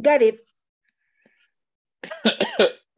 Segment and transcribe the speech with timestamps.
[0.00, 0.42] Gareth.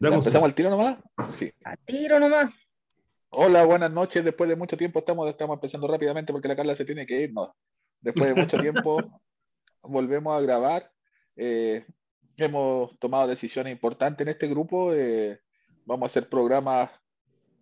[0.00, 0.98] ¿Empezamos al tiro nomás?
[1.34, 1.52] Sí.
[1.64, 2.52] A tiro nomás.
[3.30, 4.22] Hola, buenas noches.
[4.24, 7.32] Después de mucho tiempo estamos, estamos empezando rápidamente porque la Carla se tiene que ir.
[7.32, 7.54] No.
[8.00, 8.98] Después de mucho tiempo
[9.82, 10.90] volvemos a grabar.
[11.36, 11.86] Eh,
[12.36, 14.92] hemos tomado decisiones importantes en este grupo.
[14.92, 15.40] Eh,
[15.86, 16.90] vamos a hacer programas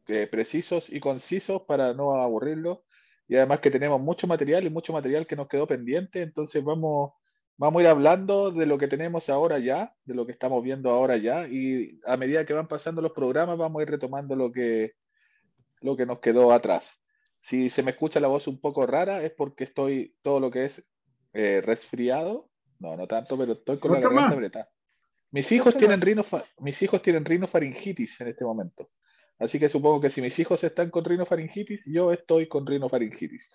[0.09, 2.81] eh, precisos y concisos para no aburrirlos.
[3.29, 6.23] Y además que tenemos mucho material y mucho material que nos quedó pendiente.
[6.23, 7.13] Entonces vamos,
[7.59, 10.91] vamos a ir hablando de lo que tenemos ahora ya, de lo que estamos viendo
[10.91, 11.47] ahora ya.
[11.47, 14.95] Y a medida que van pasando los programas, vamos a ir retomando lo que,
[15.83, 16.91] lo que nos quedó atrás.
[17.43, 20.65] Si se me escucha la voz un poco rara es porque estoy todo lo que
[20.65, 20.83] es
[21.35, 22.49] eh, resfriado.
[22.81, 24.71] No, no tanto, pero estoy con la garganta apretada.
[25.31, 26.01] Mis hijos, tienen
[26.61, 28.89] mis hijos tienen rinofaringitis en este momento.
[29.39, 33.49] Así que supongo que si mis hijos están con rinofaringitis, yo estoy con rinofaringitis.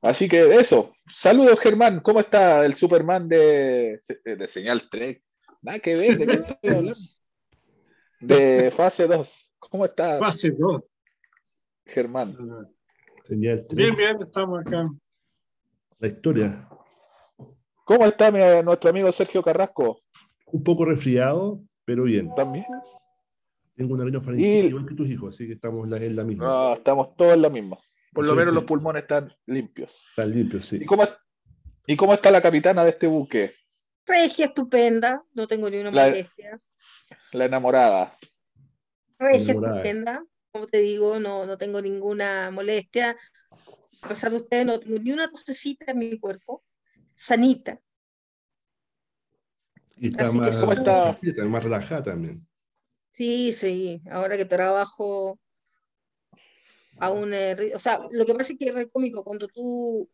[0.00, 0.92] Así que eso.
[1.14, 2.00] Saludos, Germán.
[2.00, 5.22] ¿Cómo está el Superman de, de Señal Trek?
[5.60, 6.94] Nada que ver, ¿de qué estoy hablando?
[8.20, 9.52] De fase 2.
[9.58, 10.18] ¿Cómo está?
[10.18, 10.82] Fase 2.
[11.86, 12.36] Germán.
[13.24, 14.88] Señal Bien, bien, estamos acá.
[15.98, 16.68] La historia.
[17.84, 18.30] ¿Cómo está
[18.62, 20.00] nuestro amigo Sergio Carrasco?
[20.46, 22.32] Un poco resfriado, pero bien.
[22.34, 22.64] También.
[23.74, 26.44] Tengo una faringitis igual que tus hijos, así que estamos en la, misma.
[26.46, 27.78] Ah, estamos todos en la misma.
[28.12, 30.04] Por lo menos los pulmones están limpios.
[30.10, 30.78] Están limpios, sí.
[30.82, 31.04] ¿Y cómo,
[31.86, 33.54] ¿Y cómo está la capitana de este buque?
[34.06, 36.60] Regia, estupenda, no tengo ni una molestia.
[37.32, 38.16] La enamorada.
[39.18, 43.16] Regia, estupenda, como te digo, no, no tengo ninguna molestia.
[44.02, 46.62] A pesar de ustedes, no tengo ni una tosecita en mi cuerpo.
[47.14, 47.80] Sanita.
[49.96, 50.56] Y está más,
[51.22, 52.46] está más relajada también.
[53.10, 55.38] Sí, sí, ahora que trabajo
[56.98, 57.32] a un...
[57.74, 60.08] o sea, lo que pasa es que es cómico, cuando tú...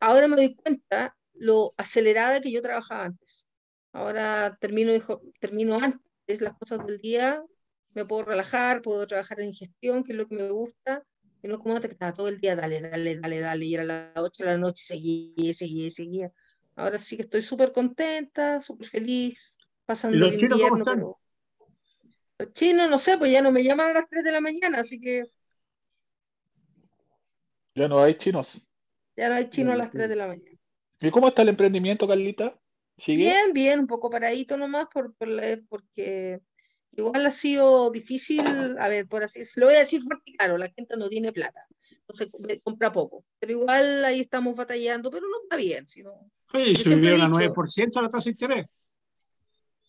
[0.00, 3.46] Ahora me doy cuenta lo acelerada que yo trabajaba antes.
[3.92, 4.92] Ahora termino,
[5.40, 7.42] termino antes las cosas del día,
[7.94, 11.02] me puedo relajar, puedo trabajar en gestión, que es lo que me gusta,
[11.46, 14.10] y no como que estaba todo el día, dale, dale, dale, dale, y era las
[14.16, 16.32] 8 de la noche, seguía, seguía, seguía.
[16.74, 21.18] Ahora sí que estoy súper contenta, súper feliz, pasando el invierno.
[22.38, 24.80] Los chinos, no sé, pues ya no me llaman a las 3 de la mañana,
[24.80, 25.24] así que.
[27.74, 28.60] Ya no hay chinos.
[29.16, 30.58] Ya no hay chinos a las 3 de la mañana.
[31.00, 32.58] ¿Y cómo está el emprendimiento, Carlita?
[33.06, 35.14] Bien, bien, un poco paradito nomás, por,
[35.68, 36.40] porque
[36.96, 38.40] igual ha sido difícil,
[38.78, 41.66] a ver, por así lo voy a decir fuerte claro, la gente no tiene plata,
[41.90, 42.28] entonces
[42.62, 45.86] compra poco, pero igual ahí estamos batallando, pero no está bien.
[45.86, 48.66] Sino, sí, subió a 9% la tasa de interés.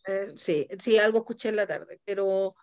[0.08, 2.56] Eh, sí, sí, algo escuché en la tarde, pero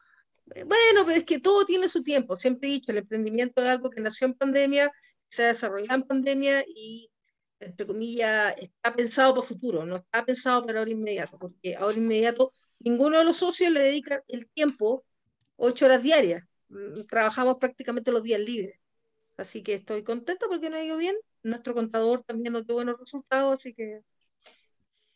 [0.54, 2.38] eh, bueno, pero es que todo tiene su tiempo.
[2.38, 4.90] Siempre he dicho, el emprendimiento es algo que nació en pandemia,
[5.28, 7.10] se ha desarrollado en pandemia y,
[7.60, 12.52] entre comillas, está pensado para futuro, no está pensado para ahora inmediato, porque ahora inmediato
[12.84, 15.04] ninguno de los socios le dedica el tiempo,
[15.56, 16.44] ocho horas diarias.
[16.68, 18.78] Mm, trabajamos prácticamente los días libres.
[19.36, 21.16] Así que estoy contenta porque no ha ido bien.
[21.42, 24.00] Nuestro contador también nos dio buenos resultados, así que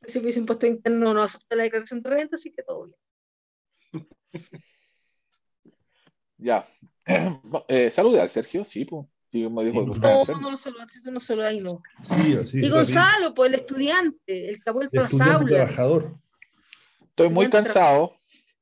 [0.01, 4.09] el servicio de impuesto interno no acepta la declaración de renta, así que todo bien.
[6.41, 6.69] Ya.
[7.69, 9.07] Eh, al Sergio, sí, pues.
[9.33, 11.91] Sí, me dijo, no, no lo saludaste, no solo ahí nunca.
[12.03, 15.47] Sí, así, y Gonzalo, pues el estudiante, el que ha vuelto a las aulas.
[15.47, 16.17] trabajador.
[17.19, 18.13] Estoy muy cansado,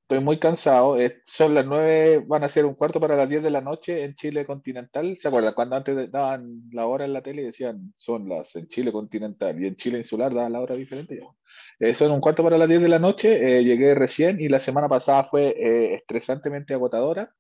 [0.01, 0.97] estoy muy cansado.
[1.27, 4.15] son las nueve, van a ser un cuarto para las diez de la noche en
[4.15, 5.19] Chile continental.
[5.21, 5.53] ¿Se acuerdan?
[5.53, 9.63] Cuando antes daban la hora en la tele y decían son las en Chile continental
[9.63, 11.21] y en Chile insular daban la hora diferente.
[11.79, 13.59] Eh, son un cuarto para las diez de la noche.
[13.59, 17.31] Eh, llegué recién y la semana pasada fue eh, estresantemente agotadora.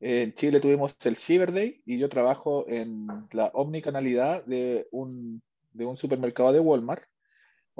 [0.00, 5.42] En Chile tuvimos el Cyber Day y yo trabajo en la omnicanalidad de un,
[5.72, 7.02] de un supermercado de Walmart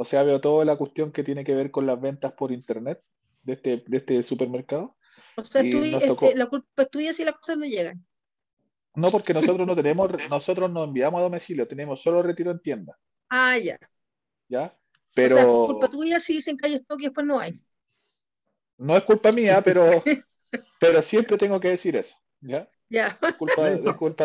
[0.01, 3.03] o sea, veo toda la cuestión que tiene que ver con las ventas por internet
[3.43, 4.97] de este, de este supermercado.
[5.37, 8.07] O sea, este, la culpa es tuya si las cosas no llegan.
[8.95, 12.97] No, porque nosotros no tenemos, nosotros no enviamos a domicilio, tenemos solo retiro en tienda.
[13.29, 13.77] Ah, ya.
[14.49, 14.79] ¿Ya?
[15.17, 15.35] Pero.
[15.35, 17.61] O sea, es culpa tuya si dicen que hay stock y después no hay.
[18.77, 19.83] No es culpa mía, pero,
[20.81, 22.15] pero siempre tengo que decir eso.
[22.41, 22.71] ¿Ya?
[22.89, 23.19] Ya.
[23.21, 23.65] Es culpa,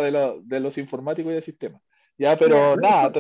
[0.02, 1.82] de, de, los informáticos y del sistema.
[2.16, 3.12] Ya, pero nada,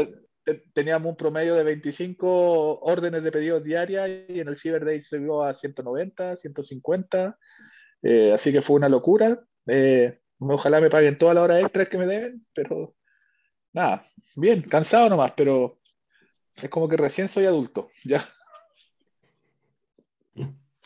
[0.73, 5.43] teníamos un promedio de 25 órdenes de pedidos diarias y en el Cyber Day vio
[5.43, 7.37] a 190, 150.
[8.01, 9.39] Eh, así que fue una locura.
[9.67, 12.95] Eh, ojalá me paguen todas las horas extras que me deben, pero
[13.71, 14.05] nada,
[14.35, 15.79] bien, cansado nomás, pero
[16.55, 18.27] es como que recién soy adulto, ya.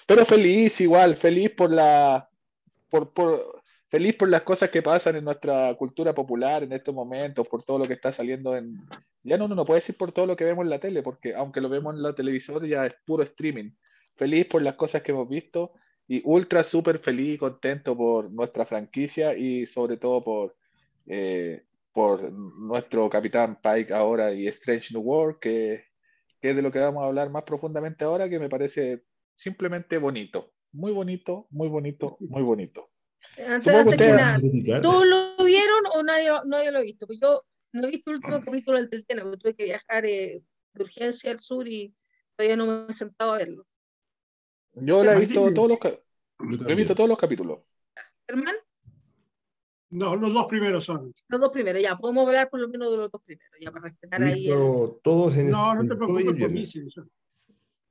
[0.06, 2.30] Pero feliz igual, feliz por la,
[2.90, 7.48] por, por feliz por las cosas que pasan en nuestra cultura popular en estos momentos,
[7.48, 8.70] por todo lo que está saliendo en...
[9.28, 11.36] Ya no, uno no puede decir por todo lo que vemos en la tele, porque
[11.36, 13.72] aunque lo vemos en la televisor ya es puro streaming.
[14.16, 15.74] Feliz por las cosas que hemos visto
[16.08, 20.56] y ultra súper feliz y contento por nuestra franquicia y sobre todo por,
[21.08, 25.84] eh, por nuestro capitán Pike ahora y Strange New World, que,
[26.40, 29.04] que es de lo que vamos a hablar más profundamente ahora, que me parece
[29.36, 30.54] simplemente bonito.
[30.72, 32.90] Muy bonito, muy bonito, muy bonito.
[33.46, 34.40] Antes, que nada,
[34.82, 37.06] ¿todos lo vieron o nadie, nadie lo ha visto?
[37.06, 40.44] Pues yo no he visto el último capítulo del Teltena, porque tuve que viajar eh,
[40.74, 41.94] de urgencia al sur y
[42.36, 43.66] todavía no me he sentado a verlo.
[44.74, 47.60] Yo he visto todos los, he visto todos los capítulos.
[48.28, 48.56] ¿Herman?
[49.90, 51.14] No, los dos primeros son.
[51.30, 53.86] Los dos primeros, ya, podemos hablar por lo menos de los dos primeros, ya para
[53.86, 54.48] respetar ahí.
[55.02, 56.66] Todos en no, no te preocupes por mí,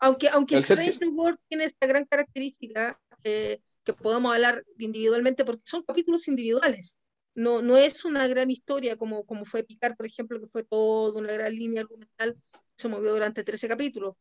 [0.00, 5.62] Aunque, aunque Strange New World tiene esta gran característica eh, que podemos hablar individualmente porque
[5.64, 7.00] son capítulos individuales.
[7.36, 11.18] No, no es una gran historia como, como fue Picar, por ejemplo, que fue toda
[11.18, 14.14] una gran línea argumental que se movió durante 13 capítulos.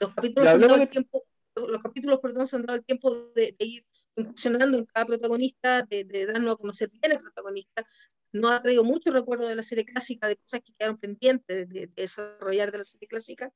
[0.00, 1.24] Los capítulos, han dado el tiempo,
[1.54, 3.86] los capítulos perdón, se han dado el tiempo de, ir
[4.16, 7.86] incursionando en cada protagonista, de, de, darnos a conocer bien el protagonista.
[8.32, 11.86] No ha traído mucho recuerdo de la serie clásica, de cosas que quedaron pendientes de,
[11.94, 13.50] desarrollar de la serie clásica,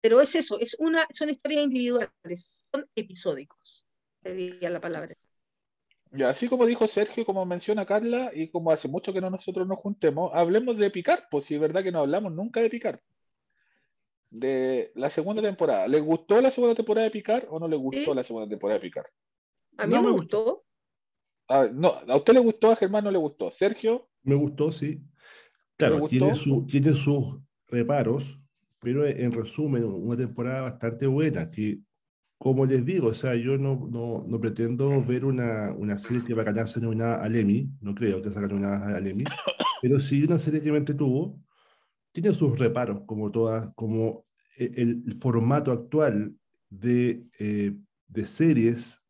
[0.00, 3.88] pero es eso, es una, son historias individuales, son episódicos
[4.34, 5.14] diría la palabra.
[6.12, 9.66] Ya, así como dijo Sergio, como menciona Carla, y como hace mucho que no nosotros
[9.66, 13.02] nos juntemos, hablemos de Picar, pues si es verdad que no hablamos nunca de Picar.
[14.30, 15.88] De la segunda temporada.
[15.88, 18.86] ¿Le gustó la segunda temporada de Picar o no le gustó la segunda temporada de
[18.86, 19.06] Picar?
[19.78, 20.64] A mí me gustó.
[21.48, 22.70] A, no, ¿A usted le gustó?
[22.70, 23.50] A Germán no le gustó.
[23.50, 24.08] ¿Sergio?
[24.22, 25.00] Me gustó, sí.
[25.76, 27.38] Claro, tiene, su, tiene sus
[27.68, 28.38] reparos,
[28.80, 31.78] pero en resumen, una temporada bastante buena, que
[32.38, 36.34] como les digo, o sea, yo no, no, no pretendo ver una, una, serie que
[36.34, 39.24] va a ganarse una al Emmy, no creo que se gane una al Emmy,
[39.82, 41.40] pero sí una serie que me entretuvo,
[42.12, 44.24] tiene sus reparos, como todas, como
[44.56, 46.34] e, el, formato actual
[46.70, 47.76] de, eh,
[48.06, 49.00] de series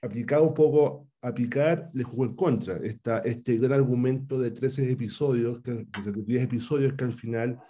[0.00, 2.78] aplicado un poco a picar, le jugó en contra.
[2.78, 7.60] Esta, este gran argumento de 13 episodios, que, de 10 episodios que al final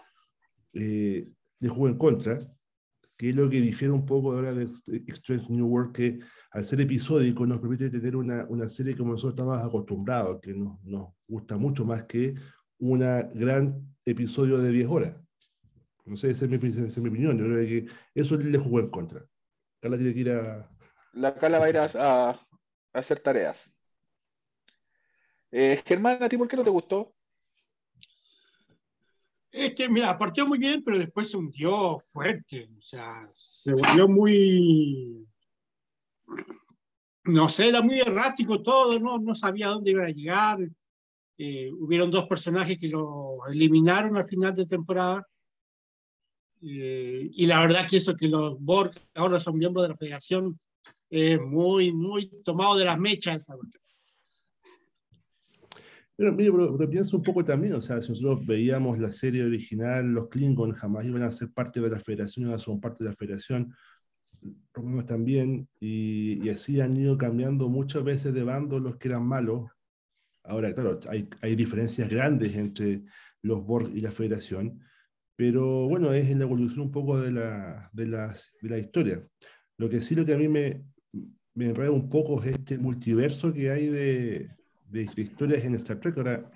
[0.72, 1.30] eh,
[1.60, 2.38] le jugó en contra
[3.16, 4.68] que es lo que difiere un poco ahora de
[5.08, 6.18] Strange New World, que
[6.50, 10.82] al ser episódico nos permite tener una, una serie como nosotros estamos acostumbrados, que nos,
[10.84, 12.34] nos gusta mucho más que
[12.78, 15.14] un gran episodio de 10 horas.
[16.04, 17.38] No sé, esa es mi, mi opinión.
[17.38, 19.24] Yo creo que eso le jugó en contra.
[19.80, 20.68] Carla tiene que ir a.
[21.12, 22.40] La Carla va a ir a,
[22.92, 23.72] hacer tareas.
[25.50, 27.14] Eh, Germán, ¿a ti por qué no te gustó?
[29.52, 32.70] Es que, mira, partió muy bien, pero después se hundió fuerte.
[32.78, 35.26] O sea, se volvió muy.
[37.24, 40.58] No sé, era muy errático todo, no, no sabía dónde iba a llegar.
[41.36, 45.26] Eh, hubieron dos personajes que lo eliminaron al final de temporada.
[46.62, 50.54] Eh, y la verdad que eso que los Borg ahora son miembros de la federación
[51.10, 53.46] es muy, muy tomado de las mechas.
[56.16, 60.12] Pero, mire, pero, pienso un poco también, o sea, si nosotros veíamos la serie original,
[60.12, 63.10] los Klingons jamás iban a ser parte de la federación, iban a ser parte de
[63.10, 63.74] la federación,
[64.74, 69.24] Romanos también, y, y, así han ido cambiando muchas veces de bando los que eran
[69.24, 69.70] malos.
[70.44, 73.02] Ahora, claro, hay, hay diferencias grandes entre
[73.42, 74.80] los Borg y la federación,
[75.36, 79.26] pero bueno, es la evolución un poco de la, de la, de la historia.
[79.78, 80.84] Lo que sí lo que a mí me,
[81.54, 84.50] me enreda un poco es este multiverso que hay de,
[84.92, 86.16] de, historias en Star Trek.
[86.18, 86.50] Ahora,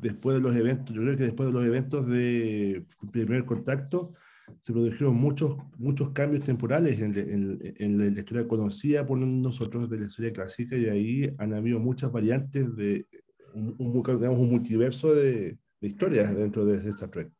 [0.00, 4.14] después de los eventos, yo creo que después de los eventos de primer contacto,
[4.60, 10.32] se produjeron muchos, muchos cambios temporales en, la historia conocida por nosotros de la historia
[10.32, 13.06] clásica y ahí han habido muchas variantes de
[13.54, 17.30] un, un, un multiverso de, historias dentro de, de Star Trek.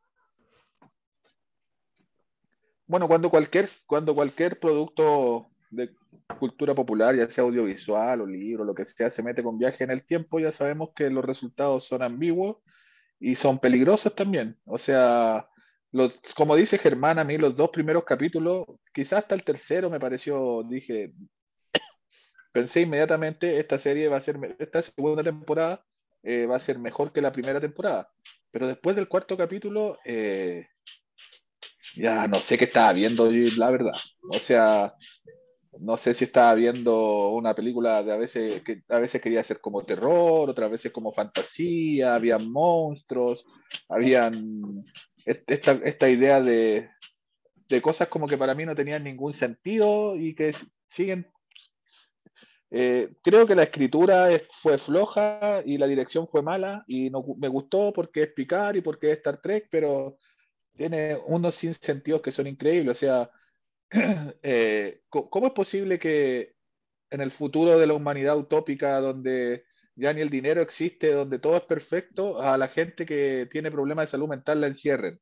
[2.86, 5.90] Bueno, cuando cualquier, cuando cualquier producto de
[6.38, 9.90] cultura popular, ya sea audiovisual o libro, lo que sea, se mete con viaje en
[9.90, 12.58] el tiempo, ya sabemos que los resultados son ambiguos
[13.20, 14.58] y son peligrosos también.
[14.64, 15.48] O sea,
[15.92, 20.00] los, como dice Germán, a mí los dos primeros capítulos, quizás hasta el tercero me
[20.00, 21.12] pareció, dije,
[22.52, 25.84] pensé inmediatamente, esta serie va a ser, esta segunda temporada
[26.22, 28.10] eh, va a ser mejor que la primera temporada.
[28.50, 30.68] Pero después del cuarto capítulo, eh,
[31.96, 33.94] ya no sé qué estaba viendo, la verdad.
[34.30, 34.94] O sea,
[35.80, 39.60] no sé si estaba viendo una película de a veces que a veces quería ser
[39.60, 43.44] como terror, otras veces como fantasía, había monstruos,
[43.88, 44.84] habían
[45.24, 46.90] esta, esta idea de,
[47.68, 50.54] de, cosas como que para mí no tenían ningún sentido y que
[50.88, 51.26] siguen
[52.76, 54.28] Eh, creo que la escritura
[54.60, 58.80] fue floja y la dirección fue mala y no, me gustó porque es Picard y
[58.80, 60.18] porque es Star Trek, pero
[60.74, 62.96] tiene unos sentidos que son increíbles.
[62.96, 63.30] O sea,
[64.42, 66.54] eh, ¿cómo es posible que
[67.10, 71.56] en el futuro de la humanidad utópica, donde ya ni el dinero existe, donde todo
[71.56, 75.20] es perfecto, a la gente que tiene problemas de salud mental la encierren?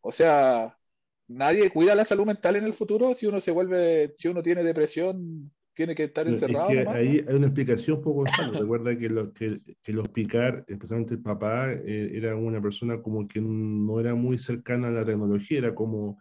[0.00, 0.76] O sea,
[1.28, 4.64] nadie cuida la salud mental en el futuro si uno se vuelve, si uno tiene
[4.64, 6.68] depresión, tiene que estar encerrado.
[6.90, 8.60] ahí hay una explicación poco Gonzalo.
[8.60, 13.28] Recuerda que, lo, que, que, los Picar, especialmente el papá, eh, era una persona como
[13.28, 16.18] que no era muy cercana a la tecnología, era como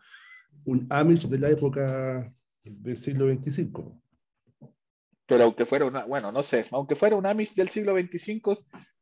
[0.66, 3.84] un Amish de la época del siglo XXV.
[5.26, 8.58] Pero aunque fuera una, bueno, no sé, aunque fuera un Amish del siglo XXV,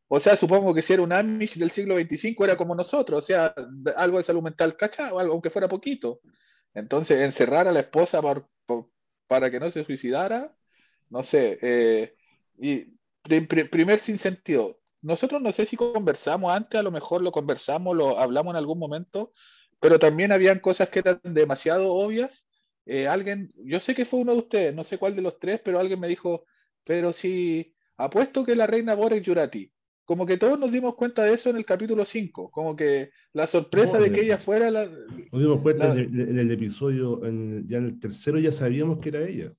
[0.10, 3.26] o sea, supongo que si era un Amish del siglo XXV era como nosotros, o
[3.26, 3.54] sea,
[3.96, 5.20] algo de salud mental, ¿cachado?
[5.20, 6.22] Algo, aunque fuera poquito.
[6.74, 8.22] Entonces, encerrar a la esposa
[9.28, 10.56] para que no se suicidara,
[11.10, 11.60] no sé.
[11.62, 12.16] Eh,
[12.58, 14.80] y primer sin sentido.
[15.02, 18.80] Nosotros no sé si conversamos antes, a lo mejor lo conversamos, lo hablamos en algún
[18.80, 19.32] momento,
[19.80, 22.46] pero también habían cosas que eran demasiado obvias.
[22.86, 25.62] Eh, alguien, yo sé que fue uno de ustedes, no sé cuál de los tres,
[25.64, 26.46] pero alguien me dijo,
[26.84, 29.72] pero si apuesto que la reina Bora es Yurati
[30.08, 33.46] como que todos nos dimos cuenta de eso en el capítulo 5, como que la
[33.46, 34.86] sorpresa de que ella fuera la...
[34.86, 37.20] Nos dimos cuenta en, el, episodio,
[37.66, 39.52] ya en el tercero ya sabíamos que era ella.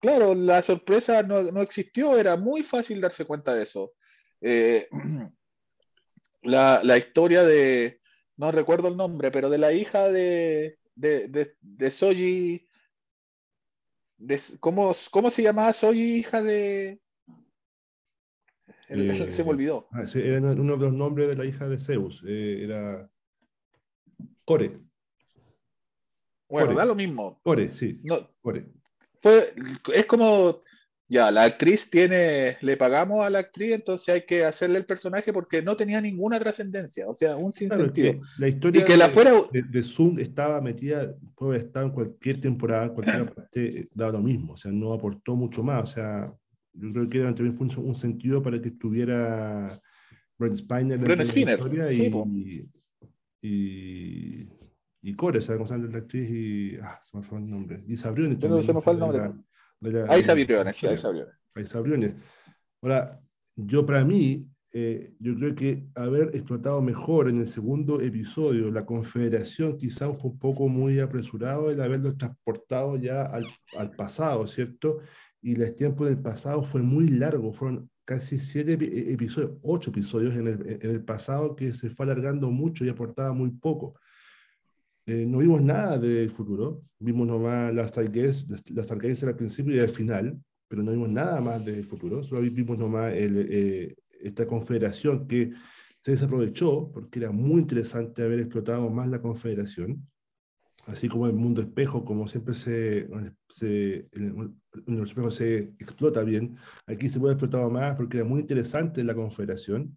[0.00, 3.92] Claro, la sorpresa no, existió, era muy fácil darse cuenta de eso.
[4.40, 4.88] Eh,
[6.42, 7.97] la, historia de,
[8.38, 12.66] no recuerdo el nombre, pero de la hija de, de, de, Soji,
[14.60, 17.00] ¿cómo, ¿cómo se llamaba Soji, hija de,
[18.88, 19.86] se me olvidó.
[19.92, 22.22] Ah, era uno de los nombres de la hija de Zeus.
[22.26, 23.10] Eh, era
[24.44, 24.80] Core.
[26.48, 27.38] Bueno, da lo mismo.
[27.42, 28.00] Core, sí.
[28.40, 28.66] Core.
[29.20, 29.52] Fue,
[29.92, 30.62] es como,
[31.10, 35.32] ya, la actriz tiene, le pagamos a la actriz, entonces hay que hacerle el personaje
[35.32, 38.20] porque no tenía ninguna trascendencia, o sea, un sinsentido.
[38.36, 39.32] la historia que de, la fuera...
[39.50, 44.52] de, Zoom estaba metida, puede estar en cualquier temporada, en cualquier parte, daba lo mismo,
[44.52, 46.24] o sea, no aportó mucho más, o sea,
[46.74, 49.80] yo creo que también fue un, sentido para que estuviera
[50.36, 52.68] Brent Spiner en la historia y,
[53.40, 54.48] y,
[55.00, 56.30] y, Core, ¿sabes cómo se la actriz?
[56.30, 57.82] Y, ah, se me fue el nombre.
[57.86, 58.38] Y Sabriones.
[58.40, 59.32] No, se me fue el nombre.
[60.08, 61.34] Ahí Sabriones, sí, Sabriones.
[61.54, 62.14] Ahí Sabriones.
[62.82, 63.20] Ahora,
[63.56, 68.84] yo para mí, eh, yo creo que haber explotado mejor en el segundo episodio la
[68.84, 75.00] confederación quizás fue un poco muy apresurado el haberlo transportado ya al, al pasado, ¿cierto?
[75.40, 80.36] y el tiempo del pasado fue muy largo, fueron casi siete e, episodios, ocho episodios
[80.36, 83.94] en el, en el pasado que se fue alargando mucho y aportaba muy poco.
[85.08, 89.88] Eh, no vimos nada del futuro, vimos nomás las Stargazer, las al principio y al
[89.88, 90.38] final,
[90.68, 95.52] pero no vimos nada más del futuro, solo vimos nomás el, eh, esta confederación que
[95.98, 100.06] se desaprovechó porque era muy interesante haber explotado más la confederación
[100.88, 103.08] así como el mundo espejo, como siempre se,
[103.48, 104.52] se el,
[104.86, 109.14] el espejo se explota bien, aquí se puede explotar más porque era muy interesante la
[109.14, 109.96] confederación,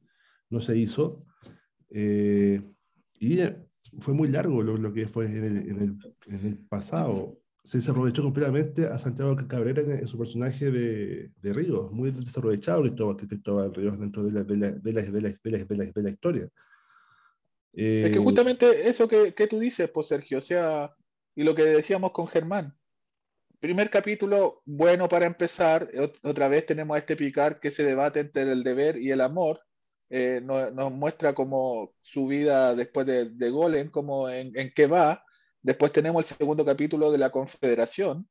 [0.49, 1.25] no se hizo,
[1.89, 2.61] eh,
[3.19, 3.39] y
[3.99, 7.37] fue muy largo lo, lo que fue en el, en, el, en el, pasado.
[7.63, 13.17] Se desaprovechó completamente a Santiago Cabrera en, su personaje de, de, Ríos, muy desaprovechado Cristóbal,
[13.17, 16.09] Cristóbal Ríos dentro de la, de la, de la, de la, de la, de la
[16.09, 16.49] historia
[17.73, 20.93] es que eh, justamente eso que, tú dices, pues Sergio, o sea,
[21.35, 22.75] y lo que decíamos con Germán.
[23.59, 25.89] Primer capítulo, bueno para empezar,
[26.23, 29.61] otra vez tenemos a este picar que se debate entre el deber y el amor.
[30.11, 35.23] Eh, nos, muestra como su vida después de, de Golem, como en, en, qué va.
[35.61, 38.27] Después tenemos el segundo capítulo de la Confederación.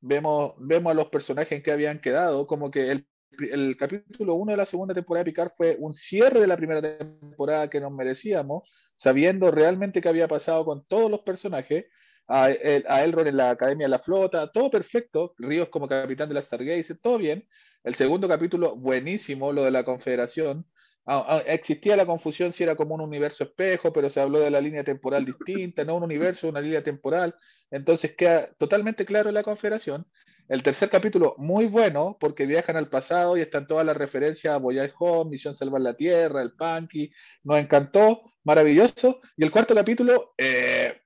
[0.00, 4.56] Vemos, vemos a los personajes que habían quedado, como que el el capítulo 1 de
[4.56, 8.68] la segunda temporada de Picard fue un cierre de la primera temporada que nos merecíamos,
[8.96, 11.86] sabiendo realmente qué había pasado con todos los personajes,
[12.26, 16.34] a, a Elrond en la Academia de la Flota, todo perfecto, Ríos como capitán de
[16.34, 17.46] la Stargaze, todo bien.
[17.82, 20.66] El segundo capítulo, buenísimo, lo de la Confederación.
[21.06, 24.50] Ah, ah, existía la confusión si era como un universo espejo, pero se habló de
[24.50, 27.34] la línea temporal distinta, no un universo, una línea temporal.
[27.70, 30.06] Entonces queda totalmente claro la Confederación.
[30.48, 34.58] El tercer capítulo, muy bueno, porque viajan al pasado y están todas las referencias a
[34.58, 37.10] Voyage Home, Misión Salvar la Tierra, el Punky.
[37.44, 39.20] Nos encantó, maravilloso.
[39.36, 41.00] Y el cuarto capítulo, eh,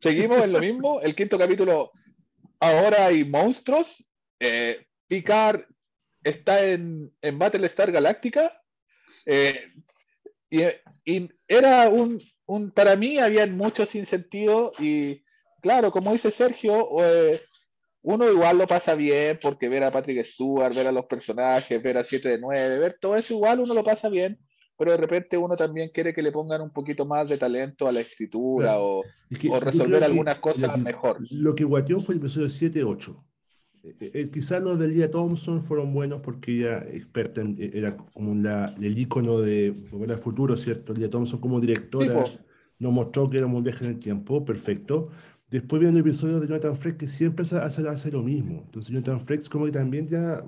[0.00, 1.00] seguimos en lo mismo.
[1.00, 1.90] El quinto capítulo,
[2.60, 4.04] ahora hay monstruos.
[4.38, 5.62] Eh, Picard
[6.30, 8.52] está en, en Battlestar Galáctica.
[9.26, 9.72] Eh,
[10.50, 10.62] y,
[11.46, 15.22] era un, un, para mí había mucho sin sentido y
[15.60, 16.88] claro, como dice Sergio,
[18.02, 21.98] uno igual lo pasa bien porque ver a Patrick Stewart, ver a los personajes, ver
[21.98, 24.38] a 7 de 9, ver todo eso igual uno lo pasa bien,
[24.78, 27.92] pero de repente uno también quiere que le pongan un poquito más de talento a
[27.92, 29.02] la escritura o,
[29.60, 31.18] resolver algunas cosas mejor.
[31.30, 33.22] Lo que guateó fue el episodio 7-8.
[33.82, 38.34] Eh, eh, quizás los de Lia Thompson fueron buenos porque ella experta eh, era como
[38.34, 39.74] la, el icono de
[40.08, 40.92] al futuro, ¿cierto?
[40.92, 42.24] Lia Thompson como directora
[42.78, 45.10] nos mostró que era un viaje en el tiempo, perfecto.
[45.50, 48.62] Después viendo episodios de Jonathan Frakes que siempre hace, hace, lo mismo.
[48.64, 50.42] Entonces Jonathan Frakes como que también ya,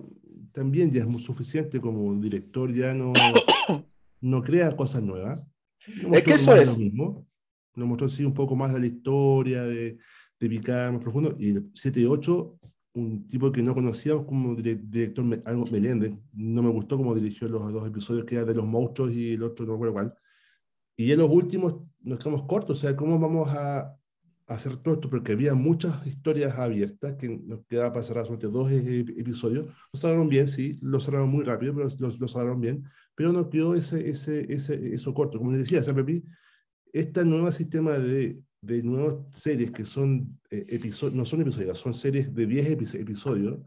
[0.52, 3.12] también ya es muy suficiente como director, ya no,
[4.20, 5.46] no crea cosas nuevas.
[5.86, 6.66] es que eso es.
[6.66, 7.26] Lo mismo.
[7.74, 9.98] Nos mostró así un poco más de la historia, de,
[10.38, 11.34] de picar más profundo.
[11.38, 12.58] Y el 7 y 8
[12.94, 17.72] un tipo que no conocíamos como director, algo Meléndez, no me gustó cómo dirigió los
[17.72, 20.14] dos episodios que era de los monstruos y el otro no recuerdo cuál.
[20.96, 23.96] Y en los últimos nos quedamos cortos, o sea, ¿cómo vamos a,
[24.46, 25.08] hacer todo esto?
[25.08, 29.66] Porque había muchas historias abiertas que nos quedaba para cerrar solamente dos e, episodios.
[29.92, 32.84] Lo cerraron bien, sí, lo cerraron muy rápido, pero lo, cerraron bien,
[33.14, 35.38] pero nos quedó ese, ese, ese, eso corto.
[35.38, 36.24] Como les decía, Pepi,
[36.92, 41.94] este nuevo sistema de de nuevas series que son eh, episodios, no son episodios, son
[41.94, 43.58] series de 10 episodios,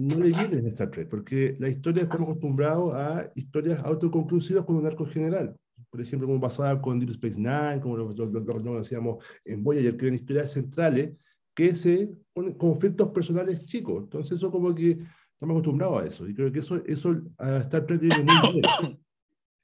[0.00, 4.76] no le vienen a Star Trek, porque la historia estamos acostumbrados a historias autoconclusivas con
[4.76, 5.56] un arco general.
[5.90, 10.14] Por ejemplo, como pasaba con Deep Space Nine, como lo, decíamos en Voyager, que eran
[10.14, 11.16] historias centrales
[11.54, 14.04] que se ponen conflictos personales chicos.
[14.04, 14.90] Entonces, eso como que
[15.32, 16.28] estamos acostumbrados a eso.
[16.28, 19.00] Y creo que eso, eso a Star Trek viene muy bien.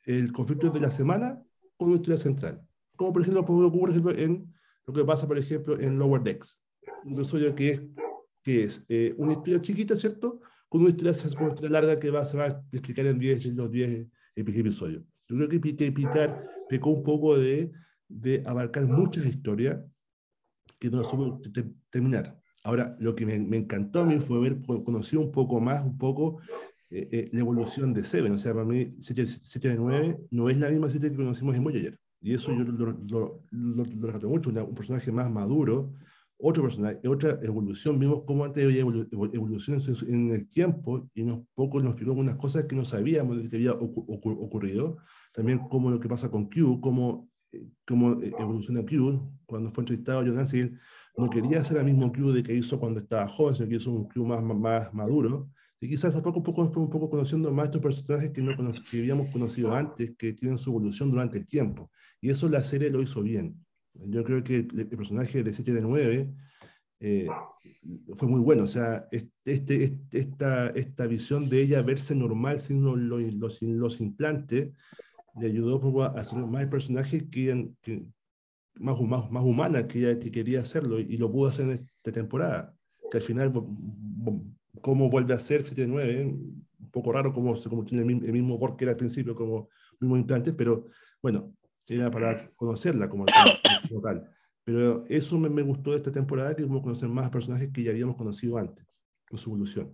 [0.05, 1.41] El conflicto de la semana
[1.77, 2.66] con una historia central
[2.97, 4.53] como por ejemplo ocurre en
[4.87, 6.61] lo que pasa, por ejemplo, en Lower Decks.
[7.05, 7.89] Un episodio que
[8.47, 10.41] que es eh, una historia chiquita, ¿cierto?
[10.69, 13.57] Con una historia, una historia larga que va, se va a explicar en, 10, en
[13.57, 15.03] los 10 episodios.
[15.27, 15.59] Yo creo que
[15.91, 17.73] Picard pecó un poco de,
[18.07, 19.81] de abarcar muchas historias
[20.79, 21.43] que no supo
[21.91, 22.41] terminar.
[22.63, 25.99] Ahora, lo que me, me, encantó a mí fue ver, conocer un poco más, un
[25.99, 26.41] poco
[26.89, 28.31] eh, eh, la evolución de Seven.
[28.31, 29.25] O sea, para mí, 7
[29.69, 31.99] de 9 no es la misma serie que conocimos en Voyager.
[32.21, 35.93] Y eso yo lo, lo, lo, mucho, un personaje más maduro,
[36.39, 37.99] otro personaje, otra evolución.
[37.99, 42.65] Vimos cómo antes había evolución en el tiempo y unos pocos nos explicó algunas cosas
[42.65, 44.99] que no sabíamos que había ocurrido.
[45.33, 49.33] También como lo que pasa con Q, cómo, eh, cómo eh, evoluciona Q.
[49.47, 50.73] Cuando fue entrevistado John Nancy,
[51.17, 53.93] no quería hacer el mismo Q de que hizo cuando estaba joven, sino que hizo
[53.93, 55.51] un Q más, más maduro.
[55.81, 58.99] Y quizás a poco a poco un poco conociendo más estos personajes que, no que
[58.99, 61.91] habíamos conocido antes, que tienen su evolución durante el tiempo.
[62.21, 63.65] Y eso la serie lo hizo bien.
[63.93, 66.35] Yo creo que el, personaje de 7 de 9
[67.01, 67.29] eh,
[68.15, 68.65] fue muy bueno.
[68.65, 69.07] O sea,
[69.45, 72.99] este, esta, esta visión de ella verse normal sin los,
[73.63, 74.73] los, implantes
[75.39, 77.71] le ayudó a hacer más el personaje que,
[78.77, 82.13] más, más, más humana que ella que quería hacerlo y lo pudo hacer en esta
[82.13, 82.75] temporada.
[83.11, 83.53] Que al final,
[84.87, 88.25] cómo vuelve a ser 7 de 9, un poco raro como, como tiene el mismo,
[88.25, 89.69] el mismo que era al principio, como
[89.99, 90.87] mismo implantes, pero
[91.21, 91.53] bueno,
[91.89, 94.31] era para conocerla como, tal.
[94.65, 97.91] Pero eso me, me, gustó de esta temporada, que como conocer más personajes que ya
[97.91, 98.87] habíamos conocido antes,
[99.29, 99.93] con su evolución.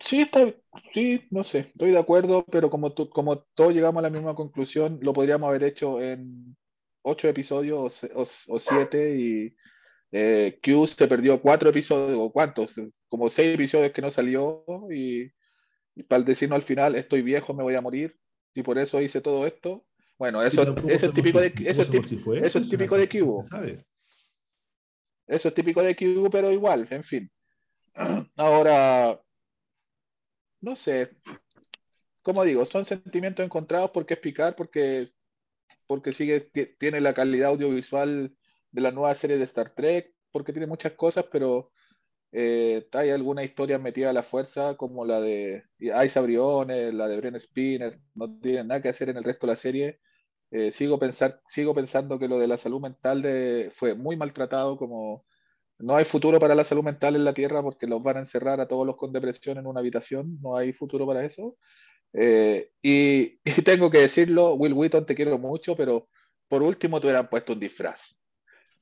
[0.00, 0.54] Sí, está,
[0.92, 4.98] sí, no sé, estoy de acuerdo, pero como, como todos llegamos a la misma conclusión,
[5.00, 6.54] lo podríamos haber hecho en
[7.00, 9.56] ocho episodios o, o, siete y
[10.12, 12.72] eh, Q se perdió cuatro episodios, o cuántos,
[13.08, 15.30] como seis episodios que no salió y,
[15.94, 18.18] y para decirnos al final, estoy viejo, me voy a morir,
[18.54, 19.84] y por eso hice todo esto.
[20.18, 23.44] Bueno, eso, eso es típico de eso es, típico, eso es típico de Cubo.
[25.26, 27.30] Eso es típico de Cubo, pero igual, en fin.
[28.36, 29.20] Ahora,
[30.60, 31.10] no sé,
[32.22, 35.12] como digo, son sentimientos encontrados porque es picar, porque,
[35.86, 38.34] porque sigue, tiene la calidad audiovisual
[38.78, 41.72] de la nueva serie de Star Trek, porque tiene muchas cosas, pero
[42.30, 47.16] eh, hay alguna historia metida a la fuerza, como la de Isa Briones, la de
[47.16, 50.00] Bren Spinner, no tienen nada que hacer en el resto de la serie.
[50.52, 54.76] Eh, sigo, pensar, sigo pensando que lo de la salud mental de, fue muy maltratado,
[54.78, 55.24] como
[55.78, 58.60] no hay futuro para la salud mental en la Tierra porque los van a encerrar
[58.60, 61.56] a todos los con depresión en una habitación, no hay futuro para eso.
[62.12, 66.08] Eh, y, y, tengo que decirlo, Will Wheaton, te quiero mucho, pero
[66.48, 68.18] por último te hubieran puesto un disfraz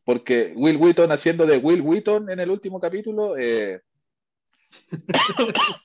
[0.07, 3.37] porque Will Wheaton haciendo de Will Wheaton en el último capítulo.
[3.37, 3.83] Eh,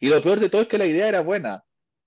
[0.00, 1.64] y lo peor de todo es que la idea era buena,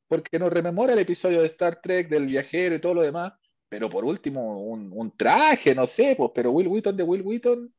[0.07, 3.33] porque nos rememora el episodio de Star Trek del viajero y todo lo demás,
[3.67, 7.73] pero por último, un, traje, no sé, pues, pero Will Wheaton de Will Wheaton,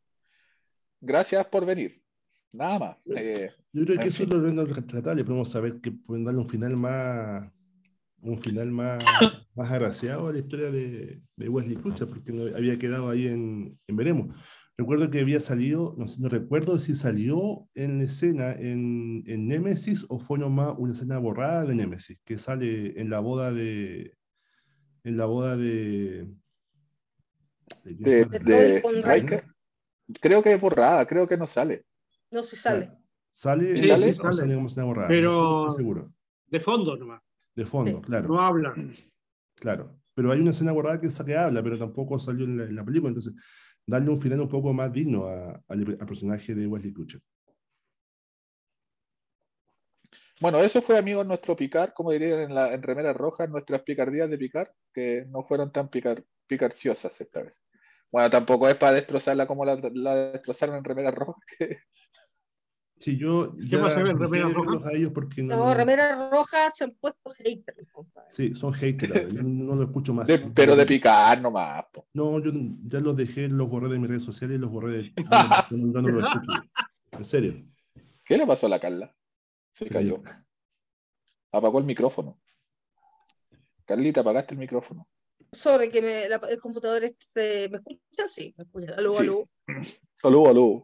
[1.00, 2.02] gracias por venir.
[2.52, 2.96] Nada más.
[3.16, 6.76] Eh, Yo creo que eso es lo que podemos saber que pueden darle un final
[6.76, 7.50] más
[8.24, 9.04] un final más,
[9.54, 13.78] más agraciado a la historia de, de Wesley Crusher, porque no, había quedado ahí en,
[13.86, 14.34] en, veremos.
[14.76, 20.38] Recuerdo que había salido, no, recuerdo si salió en escena en, en Nemesis o fue
[20.38, 24.16] nomás una escena borrada de Nemesis, que sale en la boda de.
[25.04, 26.26] En la boda de.
[27.84, 29.42] De, de,
[30.20, 31.84] Creo que es borrada, creo que no sale.
[32.30, 32.90] No, si sale.
[33.30, 33.76] ¿Sale?
[33.76, 34.02] Sí, ¿Sale?
[34.02, 34.36] sí, sale.
[34.36, 35.08] sale como escena borrada?
[35.08, 36.12] Pero- No estoy seguro.
[36.48, 37.22] De fondo nomás.
[37.54, 38.28] De fondo, claro.
[38.28, 38.74] No habla.
[39.54, 40.00] Claro.
[40.14, 42.84] Pero hay una escena borrada que, que habla, pero tampoco salió en la, en la
[42.84, 43.08] película.
[43.08, 43.34] Entonces,
[43.86, 47.20] darle un final un poco más digno a- al, al personaje de Wesley Crusher.
[50.40, 54.28] Bueno, eso fue, amigos, nuestro picar, como dirían en, la, en remeras rojas, nuestras picardías
[54.28, 57.54] de picar, que no fueron tan picar, picarciosas esta vez.
[58.10, 61.78] Bueno, tampoco es para destrozarla como la, la destrozaron en remeras rojas, que
[63.04, 64.88] Sí, yo ¿Qué ya pasa, dejé remera roja?
[64.88, 65.56] a ellos porque no.
[65.56, 67.86] No, remeras rojas se han puesto haters.
[67.92, 68.30] compadre.
[68.32, 69.30] Sí, son haters.
[69.30, 70.26] yo no lo escucho más.
[70.26, 71.84] de- pero de picar nomás.
[71.92, 72.06] po.
[72.14, 72.50] No, yo
[72.84, 75.12] ya los dejé, los borré de mis redes sociales y los borré de.
[75.70, 76.62] Yo no, no los escucho.
[77.12, 77.52] En serio.
[78.24, 79.14] ¿Qué le pasó a la Carla?
[79.72, 80.22] Se Se cayó.
[80.22, 80.38] cayó.
[81.52, 82.40] Apagó el micrófono.
[83.84, 85.06] Carlita, apagaste el micrófono.
[85.52, 88.26] Sobre que me, la- el computador este, ¿me escucha?
[88.26, 88.94] Sí, me escucha.
[88.96, 89.18] Aló, Sí.
[89.20, 89.48] aló.
[90.16, 90.82] Saludos, saludos.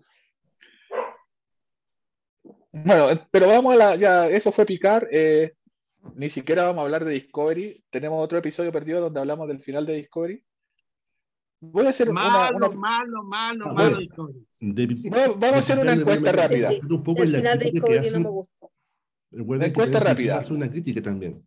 [2.73, 5.09] Bueno, pero vamos a la, ya, eso fue picar.
[5.11, 5.55] eh,
[6.15, 7.85] ni siquiera vamos a hablar de Discovery.
[7.91, 10.43] Tenemos otro episodio perdido donde hablamos del final de Discovery.
[11.63, 13.75] Voy a hacer una, Malo, una- malo, malo, Ah, malo.
[13.91, 13.99] bueno.
[13.99, 14.47] Discovery.
[14.61, 16.69] De- Vamos- a hacer una de- encuesta rápida.
[16.71, 18.71] de- un poco El en final de Discovery no me gustó.
[19.33, 20.39] Encuesta rápida.
[20.39, 21.47] hace una crítica también.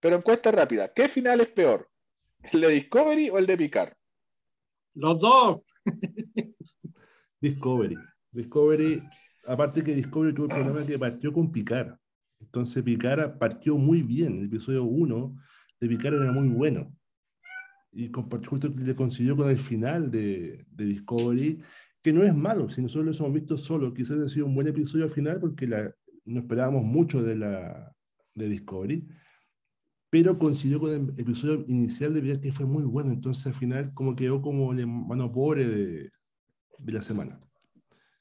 [0.00, 0.92] pero encuesta rápida.
[0.92, 1.88] ¿Qué final es peor?
[2.52, 3.92] ¿El de Discovery o el de Picard?
[4.94, 5.62] Los dos.
[7.40, 7.96] Discovery.
[8.32, 9.02] Discovery,
[9.48, 11.96] aparte que Discovery tuvo el problema que partió con Picard.
[12.40, 14.38] Entonces Picard partió muy bien.
[14.38, 15.36] El episodio 1
[15.80, 16.94] de Picard era muy bueno.
[17.92, 21.60] Y compa- justo le coincidió con el final de, de Discovery,
[22.02, 22.68] que no es malo.
[22.68, 25.66] Si nosotros lo hemos visto solo, quizás ha sido un buen episodio al final porque
[25.66, 25.92] la,
[26.24, 27.92] no esperábamos mucho de, la,
[28.34, 29.08] de Discovery.
[30.10, 33.10] Pero coincidió con el episodio inicial de Picard que fue muy bueno.
[33.12, 36.10] Entonces al final como quedó como el mano pobre de,
[36.78, 37.40] de la semana.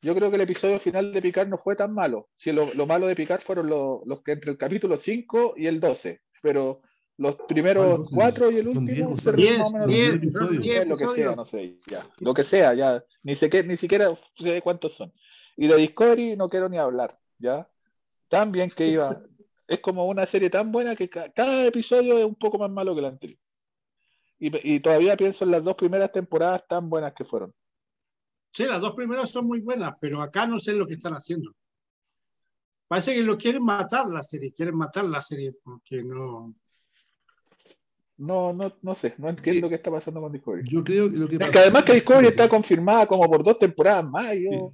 [0.01, 2.29] Yo creo que el episodio final de Picard no fue tan malo.
[2.35, 5.65] Si lo, lo malo de Picard fueron lo- los que entre el capítulo 5 y
[5.67, 6.21] el 12.
[6.41, 6.81] Pero
[7.17, 8.15] los primeros ¿Cuál doce?
[8.15, 10.63] 4 y el diez, último o se Diez, más o menos diez, diez episodios.
[10.63, 12.03] diez lo que sea, no sé, ya.
[12.19, 13.03] Lo que sea, ya.
[13.23, 15.11] Ni, sé ni siquiera sé cuántos son.
[15.55, 17.67] Y de Discovery no quiero ni hablar, ¿ya?
[18.29, 19.23] Tan bien que iba.
[19.67, 22.93] Es como una serie tan buena que ca- cada episodio es un poco más malo
[22.93, 23.39] que el anterior.
[24.39, 27.51] Y, y todavía pienso en las dos primeras temporadas tan buenas que fueron.
[28.51, 31.51] Sí, las dos primeras son muy buenas, pero acá no sé lo que están haciendo.
[32.87, 36.55] Parece que lo quieren matar la serie, quieren matar la serie porque no.
[38.17, 40.67] No, no, no sé, no entiendo qué está pasando con Discovery.
[40.67, 43.59] Yo creo que lo que Es que además que Discovery está confirmada como por dos
[43.59, 44.33] temporadas más.
[44.33, 44.73] y yo-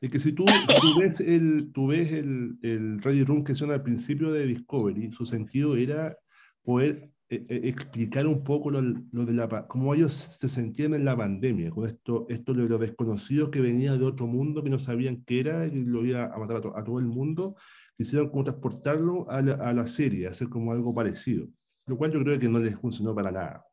[0.00, 0.44] Es que si tú,
[0.80, 5.12] tú ves, el, tú ves el, el Ready Room que hicieron al principio de Discovery,
[5.12, 6.16] su sentido era
[6.64, 11.16] poder eh, explicar un poco lo, lo de la, cómo ellos se sentían en la
[11.16, 15.22] pandemia, con esto, esto de lo desconocido que venía de otro mundo que no sabían
[15.24, 17.54] qué era y lo iba a matar a, to- a todo el mundo,
[17.96, 21.46] quisieron como transportarlo a la, a la serie, hacer como algo parecido,
[21.86, 23.64] lo cual yo creo que no les funcionó para nada.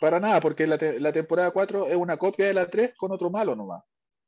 [0.00, 3.12] Para nada, porque la, te- la temporada 4 es una copia de la 3 con
[3.12, 3.82] otro malo nomás.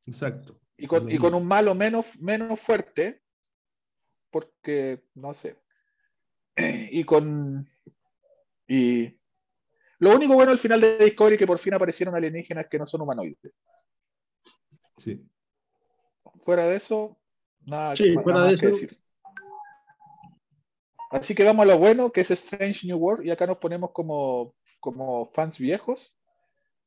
[0.04, 0.60] Exacto.
[0.76, 3.22] Y con, y con un malo menos, menos fuerte,
[4.30, 5.56] porque, no sé.
[6.90, 7.68] Y con...
[8.74, 9.18] Y
[9.98, 12.86] lo único bueno al final de Discovery es que por fin aparecieron alienígenas que no
[12.86, 13.52] son humanoides.
[14.96, 15.22] Sí.
[16.42, 17.18] Fuera de eso,
[17.66, 18.76] nada, Sí, más- fuera nada de más que eso.
[18.76, 18.98] decir.
[21.10, 23.90] Así que vamos a lo bueno, que es Strange New World, y acá nos ponemos
[23.92, 26.16] como, como fans viejos.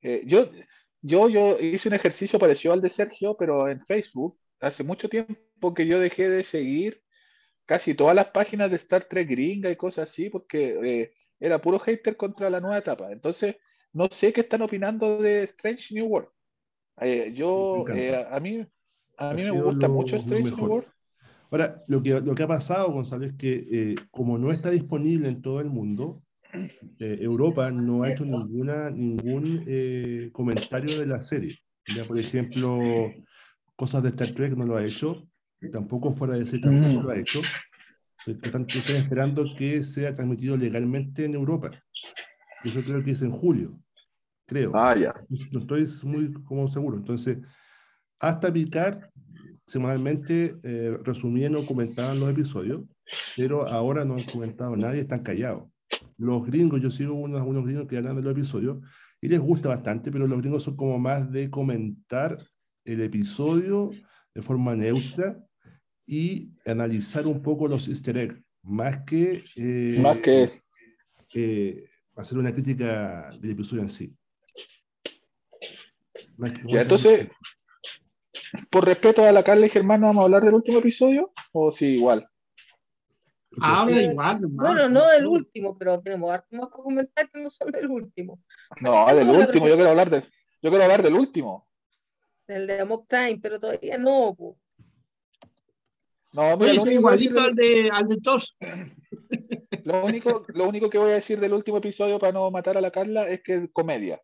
[0.01, 0.49] Eh, yo,
[1.03, 5.73] yo, yo hice un ejercicio parecido al de Sergio, pero en Facebook, hace mucho tiempo
[5.75, 7.03] que yo dejé de seguir
[7.67, 11.79] casi todas las páginas de Star Trek gringa y cosas así, porque eh, era puro
[11.79, 13.11] hater contra la nueva etapa.
[13.11, 13.55] Entonces,
[13.93, 16.29] no sé qué están opinando de Strange New World.
[17.01, 18.65] Eh, yo, eh, a mí,
[19.17, 20.65] a mí me gusta lo- mucho Strange New.
[20.67, 20.87] World.
[21.51, 25.29] Ahora, lo que, lo que ha pasado, Gonzalo, es que eh, como no está disponible
[25.29, 26.21] en todo el mundo,
[26.99, 31.57] eh, Europa no ha hecho ninguna, ningún eh, comentario de la serie.
[31.95, 33.11] Ya, por ejemplo,
[33.75, 35.27] cosas de Star Trek no lo ha hecho,
[35.71, 37.41] tampoco fuera de serie tampoco lo ha hecho.
[38.27, 41.71] Están, están esperando que sea transmitido legalmente en Europa.
[42.63, 43.79] Eso creo que es en julio,
[44.47, 44.71] creo.
[44.73, 45.13] Ah, ya.
[45.51, 46.97] No estoy muy como seguro.
[46.97, 47.37] Entonces,
[48.19, 49.03] hasta Picard,
[49.67, 52.83] semanalmente eh, resumían o comentaban los episodios,
[53.35, 55.69] pero ahora no han comentado nadie, están callados.
[56.17, 58.79] Los gringos, yo sigo unos, unos gringos que hablan de los episodios
[59.21, 62.37] y les gusta bastante, pero los gringos son como más de comentar
[62.83, 63.91] el episodio
[64.33, 65.37] de forma neutra
[66.05, 70.61] y analizar un poco los easter eggs, más que, eh, más que...
[71.33, 74.15] Eh, hacer una crítica del episodio en sí.
[76.65, 77.27] Ya, entonces,
[78.69, 81.33] por respeto a la Carla y Germán, ¿no vamos a hablar del último episodio?
[81.51, 82.27] ¿O sí, igual?
[83.61, 84.39] Habla igual.
[84.49, 88.41] Bueno, no del último, pero tenemos harto más para comentar que no son del último.
[88.81, 90.21] No, del último, yo quiero hablar de,
[90.61, 91.67] yo quiero hablar del último.
[92.47, 94.35] Del de Amok Time, pero todavía no.
[96.35, 98.57] No, mira, lo igualito al de, al de Tos.
[99.85, 102.81] Lo único, lo único que voy a decir del último episodio para no matar a
[102.81, 104.19] la Carla es que es comedia.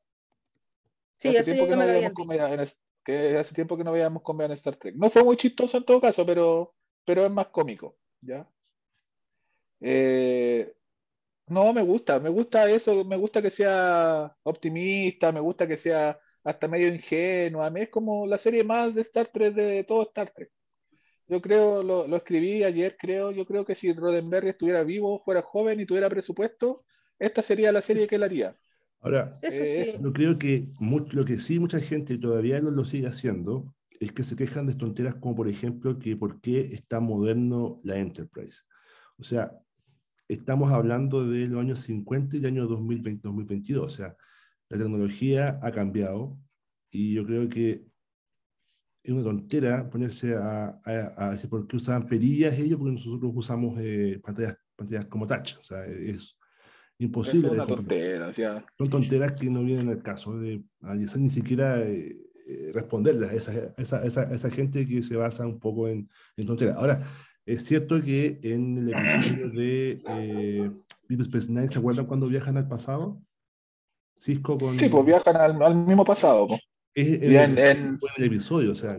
[1.20, 2.68] Sí, hace tiempo que no veíamos comedia en,
[3.06, 4.96] que hace tiempo que no veíamos comedia en Star Trek.
[4.96, 6.74] No fue muy chistoso en todo caso, pero,
[7.06, 8.48] pero es más cómico, ¿ya?
[9.80, 10.74] Eh,
[11.48, 16.20] no, me gusta, me gusta eso, me gusta que sea optimista, me gusta que sea
[16.44, 17.62] hasta medio ingenuo.
[17.62, 20.52] A mí es como la serie más de Star Trek de todo Star Trek.
[21.32, 25.42] Yo creo, lo, lo escribí ayer, creo, yo creo que si Roddenberry estuviera vivo, fuera
[25.42, 26.84] joven y tuviera presupuesto,
[27.18, 28.54] esta sería la serie que él haría.
[29.00, 33.74] Ahora, eh, yo creo que lo que sí mucha gente todavía no lo sigue haciendo
[34.02, 37.98] es que se quejan de tonteras como, por ejemplo, que por qué está moderno la
[37.98, 38.64] Enterprise.
[39.16, 39.54] O sea,
[40.28, 43.86] estamos hablando de los años 50 y el año 2020, 2022.
[43.86, 44.18] O sea,
[44.68, 46.38] la tecnología ha cambiado
[46.90, 47.86] y yo creo que
[49.04, 54.20] es una tontera ponerse a, decir por qué usaban perillas ellos, porque nosotros usamos eh,
[54.24, 55.58] pantallas, pantallas como touch.
[55.60, 56.38] O sea, es
[57.00, 57.48] imposible.
[57.48, 58.34] Es una tontera,
[58.78, 62.16] Son tonteras que no vienen al caso de ni siquiera eh,
[62.48, 66.46] eh, responderle a esa, esa, esa, esa, gente que se basa un poco en, en
[66.46, 66.76] tonteras.
[66.78, 67.02] Ahora,
[67.46, 70.72] es cierto que en el episodio de eh,
[71.10, 73.22] Deep Space Nine, ¿se acuerdan cuando viajan al pasado?
[74.18, 74.70] Cisco con...
[74.70, 76.48] Sí, pues viajan al, mismo pasado.
[76.94, 78.98] Es, en, el episodio, o sea,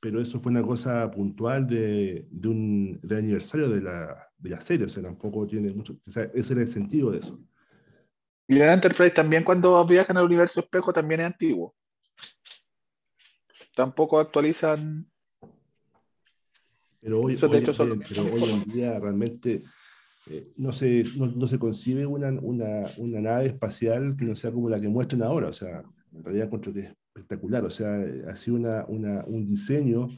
[0.00, 4.60] pero eso fue una cosa puntual de, de un de aniversario de la, de la
[4.60, 7.38] serie, o sea, tampoco tiene mucho, o sea, ese era el sentido de eso.
[8.48, 11.74] Y en Enterprise también cuando viajan al universo espejo también es antiguo.
[13.74, 15.06] Tampoco actualizan
[17.02, 19.64] pero hoy, hoy, en día realmente
[20.30, 24.68] eh, no, se, no, se concibe una, una, una, nave espacial que no sea como
[24.68, 25.48] la que muestran ahora.
[25.48, 25.82] O sea,
[26.12, 27.64] en realidad encuentro que es espectacular.
[27.64, 30.08] O sea, ha sido una, un diseño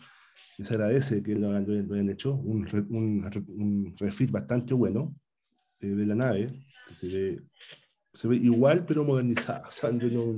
[0.57, 5.15] que se agradece que lo, hayan hecho, un, un, refit bastante bueno
[5.81, 7.43] eh, de la nave, se ve,
[8.13, 9.69] se ve igual pero modernizada.
[9.69, 10.35] O sea, yo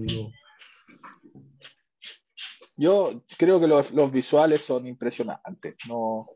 [2.79, 5.77] yo creo que los, los, visuales son impresionantes.
[5.89, 6.27] No,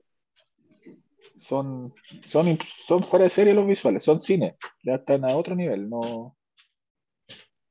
[1.38, 5.88] son, son, son fuera de serie los visuales, son cine, ya están a otro nivel.
[5.88, 6.36] No,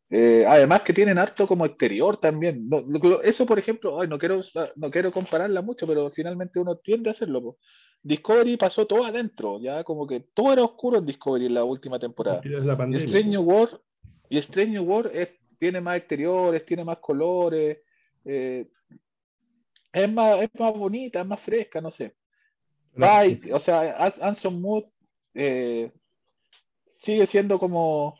[0.10, 2.69] eh, además que tienen harto como exterior también.
[3.24, 4.41] eso, por ejemplo, no, quiero,
[4.76, 7.58] no quiero compararla mucho, pero finalmente uno tiende a hacerlo.
[8.02, 12.00] Discovery pasó todo adentro, ya como que todo era oscuro en Discovery en la última
[12.00, 12.41] temporada.
[12.43, 13.82] y Strange War,
[14.30, 15.12] y Strange War
[15.60, 17.80] tiene más exteriores, tiene más colores,
[18.24, 18.67] eh,
[19.91, 22.15] es, más, es más bonita, es más fresca, no sé
[23.54, 24.86] o sea, Anson Mood
[25.34, 25.91] eh,
[27.00, 28.17] sigue siendo como.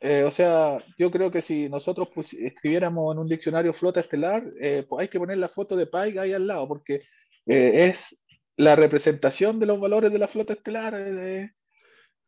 [0.00, 4.86] Eh, o sea, yo creo que si nosotros escribiéramos en un diccionario flota estelar, eh,
[4.88, 7.02] pues hay que poner la foto de Pike ahí al lado, porque
[7.46, 8.16] es
[8.56, 10.94] la representación de los valores de la flota estelar,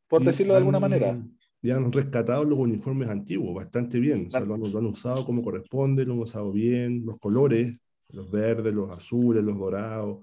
[0.09, 1.17] por decirlo de alguna manera.
[1.63, 6.07] Ya han rescatado los uniformes antiguos bastante bien, o sea, lo, han, usado como corresponde,
[6.07, 7.77] lo han usado bien, los colores,
[8.09, 10.21] los verdes, los azules, los dorados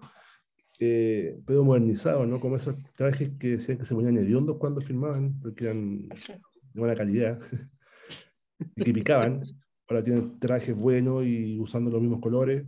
[0.79, 2.39] eh, pero modernizado, ¿no?
[2.39, 6.07] Como esos trajes que decían que se ponían hediondos cuando filmaban, porque eran
[6.79, 7.39] buena calidad
[8.75, 9.43] y que picaban.
[9.87, 12.65] Ahora tienen trajes buenos y usando los mismos colores.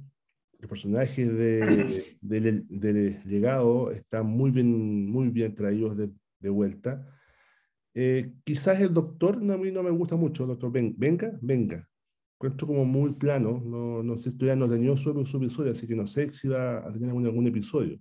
[0.60, 7.06] Los personajes de, del legado están muy bien, muy bien traídos de, de vuelta.
[7.94, 11.88] Eh, quizás el doctor a mí no me gusta mucho, doctor Venga, venga.
[12.36, 15.96] Encuentro como muy plano, no, no sé, todavía no tenido su, su episodio, así que
[15.96, 18.00] no sé si va a tener algún, algún episodio.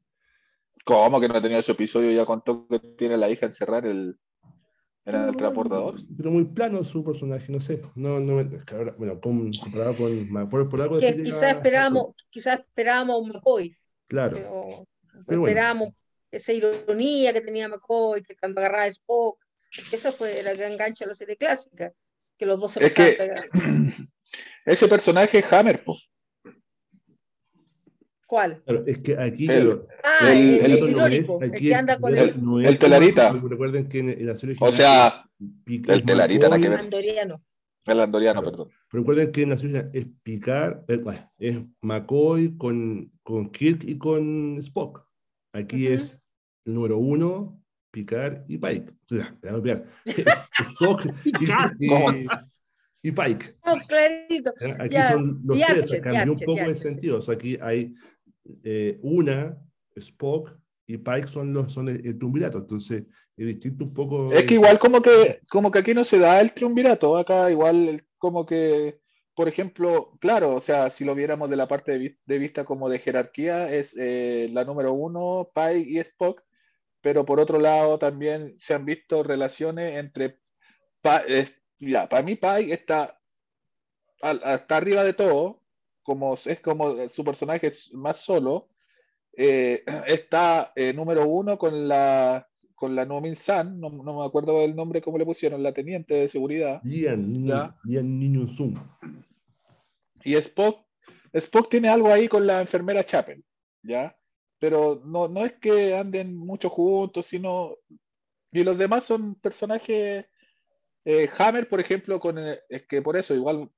[0.84, 2.12] ¿Cómo que no ha tenido su episodio?
[2.12, 4.16] Ya contó que tiene la hija encerrar el,
[5.16, 6.00] en el transportador.
[6.16, 7.82] Pero muy plano su personaje, no sé.
[7.94, 8.34] No, no,
[8.96, 10.48] bueno, comparado con.
[10.50, 13.76] Por, por algo que quizás esperábamos, quizás esperábamos un McCoy.
[14.06, 14.36] Claro.
[15.26, 15.94] Pero, esperábamos
[16.30, 19.38] esa ironía que tenía McCoy, que cuando agarraba a Spock.
[19.92, 21.92] Eso fue el gran gancho de la serie clásica.
[22.38, 23.18] Que los dos se es que,
[24.64, 25.96] Ese personaje es Hammer, po.
[28.28, 28.62] ¿Cuál?
[28.84, 29.50] es que aquí.
[29.50, 33.32] El, ah, el, el, que anda con el, el telarita.
[33.32, 35.24] Recuerden que en la serie O sea,
[35.66, 36.78] el telarita, que ver.
[36.78, 37.42] Mandoriano.
[37.86, 38.68] El andoriano, perdón.
[38.90, 41.00] Recuerden que en la ciencia es Picard, eh,
[41.38, 45.06] es McCoy con, con Kirk y con Spock.
[45.54, 46.20] Aquí es
[46.66, 48.92] el número uno, Picard y Pike.
[49.10, 49.84] O sea, te voy a
[50.74, 51.06] Spock
[53.02, 53.56] y, Pike.
[53.62, 54.52] Oh, clarito.
[54.80, 57.20] Aquí son los tres, cambió un poco el sentido.
[57.20, 57.94] O sea, aquí hay
[58.64, 59.58] eh, una,
[59.96, 60.56] Spock
[60.86, 62.58] y Pike son, los, son el, el triunvirato.
[62.58, 63.04] Entonces,
[63.38, 64.32] es distinto un poco.
[64.32, 67.16] Es que igual como que, como que aquí no se da el triunvirato.
[67.16, 69.00] Acá igual como que,
[69.34, 72.98] por ejemplo, claro, o sea, si lo viéramos de la parte de, vista como de
[72.98, 76.42] jerarquía, es eh, la número uno, Pike y Spock.
[77.00, 80.40] Pero por otro lado también se han visto relaciones entre...
[81.78, 83.20] ya, para mí Pike está,
[84.20, 85.57] está arriba de todo,
[86.08, 88.70] como es como su personaje es más solo,
[89.36, 94.62] eh, está eh, número uno con la con la Nomin San, no, no, me acuerdo
[94.62, 96.80] el nombre cómo le pusieron, la teniente de seguridad.
[96.84, 97.44] Lian,
[97.84, 98.76] Lian Zoom.
[100.22, 100.86] Y Spock,
[101.32, 103.44] Spock tiene algo ahí con la enfermera Chapel,
[103.82, 104.16] ¿ya?
[104.60, 107.76] Pero no, no es que anden mucho juntos, sino...
[108.52, 110.26] Y los demás son personajes...
[111.04, 113.68] Eh, Hammer, por ejemplo, con es que por eso, igual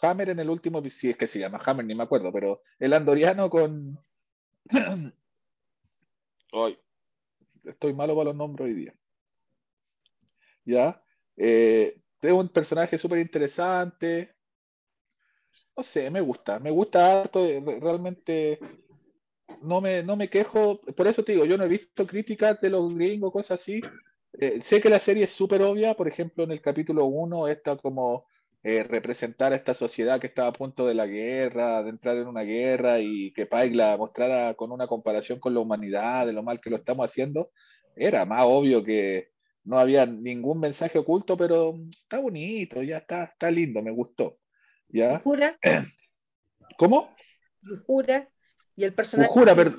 [0.00, 2.92] Hammer en el último, si es que se llama Hammer, ni me acuerdo, pero el
[2.92, 3.98] andoriano con...
[6.52, 6.78] Hoy,
[7.64, 8.94] estoy malo para los nombres hoy día.
[10.64, 11.02] ¿Ya?
[11.36, 14.34] Eh, es un personaje súper interesante.
[15.76, 18.58] No sé, me gusta, me gusta harto, eh, realmente
[19.62, 22.70] no me, no me quejo, por eso te digo, yo no he visto críticas de
[22.70, 23.80] los gringos, cosas así.
[24.32, 27.76] Eh, sé que la serie es súper obvia, por ejemplo, en el capítulo 1 está
[27.76, 28.26] como
[28.64, 32.26] eh, representar a esta sociedad que estaba a punto de la guerra, de entrar en
[32.26, 36.42] una guerra y que Pike la mostrara con una comparación con la humanidad, de lo
[36.42, 37.52] mal que lo estamos haciendo,
[37.94, 39.30] era más obvio que
[39.64, 44.38] no había ningún mensaje oculto, pero está bonito, ya está, está lindo, me gustó.
[44.88, 45.18] ¿Ya?
[45.20, 45.56] ¿Jura?
[46.78, 47.10] ¿Cómo?
[47.86, 48.28] ¿Jura?
[48.74, 49.30] ¿Y el personaje?
[49.30, 49.76] Jura, pero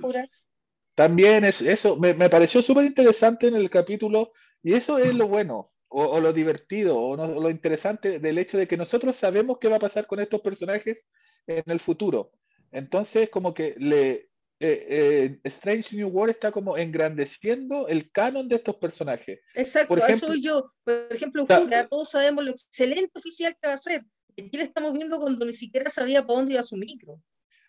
[0.95, 5.27] también es eso, me, me pareció súper interesante en el capítulo y eso es lo
[5.27, 9.77] bueno o, lo divertido o, lo interesante del hecho de que nosotros sabemos qué va
[9.77, 11.05] a pasar con estos personajes
[11.47, 12.31] en el futuro.
[12.71, 14.29] Entonces, como que le
[14.61, 19.39] eh, eh, Strange New World está como engrandeciendo el canon de estos personajes.
[19.55, 20.73] Exacto, Por ejemplo, eso yo.
[20.83, 24.03] Por ejemplo, Jura, todos sabemos lo excelente oficial que va a ser.
[24.31, 27.21] Aquí le estamos viendo cuando ni siquiera sabía para dónde iba su micro.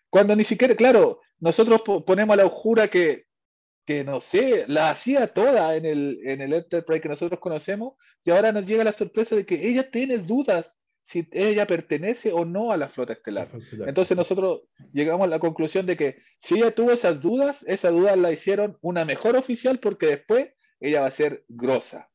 [0.09, 3.25] Cuando ni siquiera, claro, nosotros ponemos a la Jura que
[3.85, 8.31] que no sé, la hacía toda en el, en el Enterprise que nosotros conocemos, y
[8.31, 12.71] ahora nos llega la sorpresa de que ella tiene dudas si ella pertenece o no
[12.71, 13.47] a la flota estelar.
[13.87, 14.61] Entonces nosotros
[14.93, 18.77] llegamos a la conclusión de que si ella tuvo esas dudas, esas dudas la hicieron
[18.81, 22.09] una mejor oficial porque después ella va a ser grosa.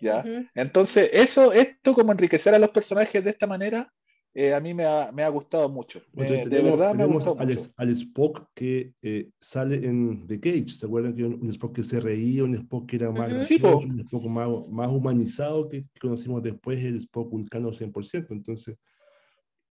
[0.00, 0.24] ¿ya?
[0.54, 3.92] Entonces, eso, esto como enriquecer a los personajes de esta manera,
[4.32, 6.00] eh, a mí me ha, me ha, gustado mucho.
[6.12, 7.72] de verdad me ha gustado al, mucho.
[7.76, 11.98] Al Spock que eh, sale en The Cage, ¿se acuerdan que un, Spock que se
[11.98, 16.84] reía, un Spock que era más gracioso, un Spock más, más humanizado que, conocimos después,
[16.84, 18.26] el Spock vulcano 100%?
[18.30, 18.78] Entonces,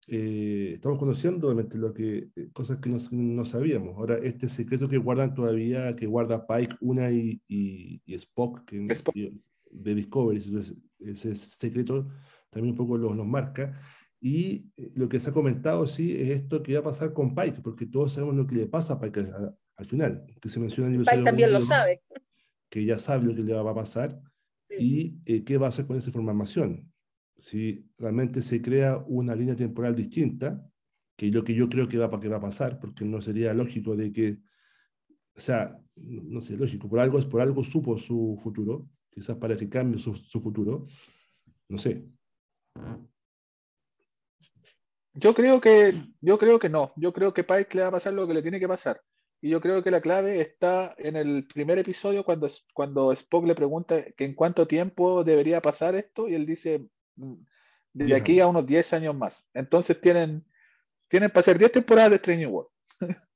[0.09, 3.99] eh, estamos conociendo realmente lo que, cosas que no, no, sabíamos.
[3.99, 8.89] Ahora, este secreto que guardan todavía, que guarda Pike, Una y, y, Spock, que,
[9.71, 10.43] de Discovery,
[11.01, 12.07] ese secreto
[12.49, 13.79] también un poco los, nos marca.
[14.21, 17.35] Y eh, lo que se ha comentado, sí, es esto que va a pasar con
[17.35, 19.21] Pike, porque todos sabemos lo que le pasa a Pike
[19.77, 22.03] al, final, que se menciona en Pike también lo sabe.
[22.69, 24.21] Que ya sabe lo que le va a pasar
[24.71, 26.93] y eh, qué va a hacer con esa información.
[27.39, 30.67] Si realmente se crea una línea temporal distinta,
[31.17, 33.55] que es lo que yo creo que va, que va a pasar, porque no sería
[33.55, 34.39] lógico de que,
[35.35, 39.69] o sea, no sé, lógico, por algo, por algo supo su futuro, quizás para que
[39.69, 40.85] cambie su, su futuro,
[41.69, 42.07] no sé.
[45.19, 46.93] Yo creo que, yo creo que no.
[46.97, 49.01] Yo creo que Pike le va a pasar lo que le tiene que pasar.
[49.41, 53.55] Y yo creo que la clave está en el primer episodio cuando, cuando Spock le
[53.55, 56.87] pregunta que en cuánto tiempo debería pasar esto y él dice
[57.17, 57.35] mm,
[57.95, 59.43] de aquí a unos 10 años más.
[59.55, 60.47] Entonces tienen,
[61.09, 62.71] tienen para hacer 10 temporadas de Strange World.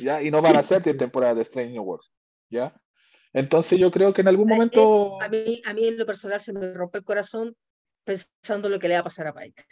[0.00, 0.22] ¿Ya?
[0.22, 2.04] Y no van a ser 10 temporadas de Strange World.
[2.48, 2.74] ¿Ya?
[3.34, 5.20] Entonces yo creo que en algún momento...
[5.20, 7.54] A mí, a mí en lo personal se me rompe el corazón
[8.04, 9.62] pensando lo que le va a pasar a Pike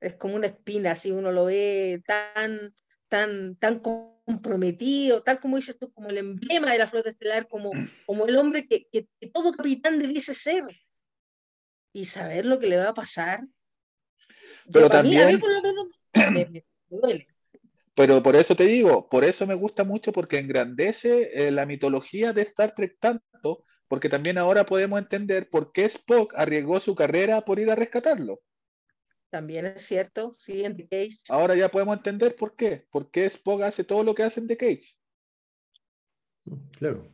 [0.00, 2.74] es como una espina, si uno lo ve tan,
[3.08, 7.70] tan, tan comprometido, tal como dices tú, como el emblema de la flota estelar, como,
[8.06, 10.64] como el hombre que, que, todo capitán debiese ser.
[11.92, 13.40] Y saber lo que le va a pasar.
[14.70, 15.28] Pero también...
[15.28, 15.86] mí, por lo menos
[16.30, 17.26] me, duele.
[17.94, 22.34] Pero por eso te digo, por eso me gusta mucho, porque engrandece eh, la mitología
[22.34, 27.40] de Star Trek tanto, porque también ahora podemos entender por qué Spock arriesgó su carrera
[27.46, 28.42] por ir a rescatarlo.
[29.30, 31.18] También es cierto, sí, en The Cage.
[31.28, 32.86] Ahora ya podemos entender por qué.
[32.90, 34.96] Porque Spock hace todo lo que hace en The Cage.
[36.78, 37.10] Claro.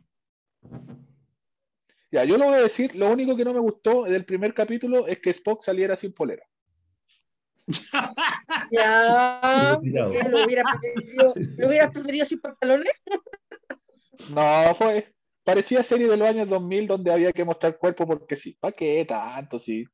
[2.11, 5.07] Ya, yo lo voy a decir, lo único que no me gustó del primer capítulo
[5.07, 6.43] es que Spock saliera sin polera.
[8.71, 12.93] ya, ¿lo hubiera, preferido, ¿lo hubiera preferido sin pantalones?
[14.29, 18.57] no, fue, parecía serie de los años 2000 donde había que mostrar cuerpo porque sí.
[18.59, 19.57] ¿Para qué tanto?
[19.57, 19.85] Sí.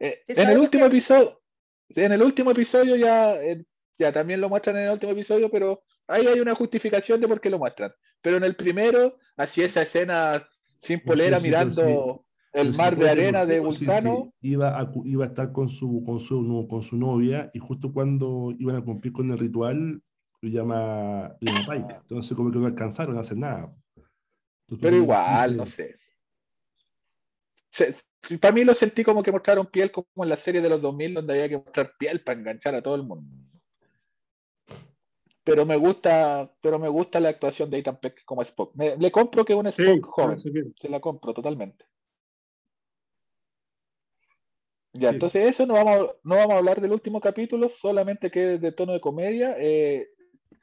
[0.00, 1.40] Eh, en el último episodio,
[1.90, 3.64] en el último episodio ya, eh,
[3.98, 7.40] ya también lo muestran en el último episodio, pero ahí hay una justificación de por
[7.40, 7.92] qué lo muestran.
[8.20, 10.46] Pero en el primero, así esa escena
[10.78, 14.32] sin polera mirando el mar de arena de Vulcano.
[14.40, 18.54] Iba, a, iba a estar con su, con, su, con su novia y justo cuando
[18.58, 20.02] iban a cumplir con el ritual,
[20.40, 21.96] lo llama, Pike.
[22.00, 23.74] Entonces como que no alcanzaron a hacer nada.
[24.80, 25.96] Pero igual, no sé.
[28.40, 31.14] Para mí lo sentí como que mostraron piel como en la serie de los 2000
[31.14, 33.24] donde había que mostrar piel para enganchar a todo el mundo
[35.48, 38.74] pero me gusta, pero me gusta la actuación de Ethan Peck como Spock.
[38.76, 41.86] le compro que es un Spock joven, se la compro totalmente.
[44.92, 48.60] Ya, entonces eso no vamos, no vamos a hablar del último capítulo, solamente que es
[48.60, 49.56] de tono de comedia.
[49.58, 50.08] Eh,